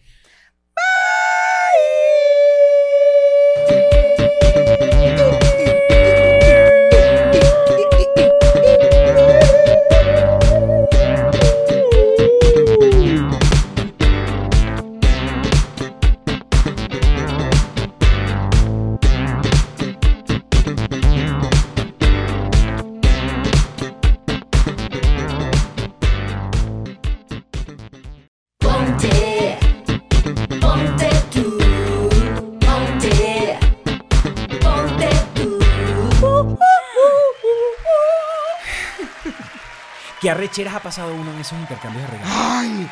[40.26, 42.34] ¿Qué arrecheras ha pasado uno en esos intercambios de regalos?
[42.36, 42.88] Ay,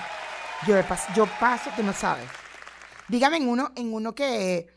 [0.68, 2.28] yo, pas- yo paso que no sabes.
[3.08, 4.68] Dígame en uno, en uno que,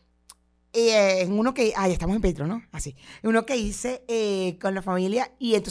[0.74, 2.64] eh, en uno que, ay, estamos en Patreon, ¿no?
[2.72, 2.96] Así.
[3.22, 5.66] En uno que hice eh, con la familia y entonces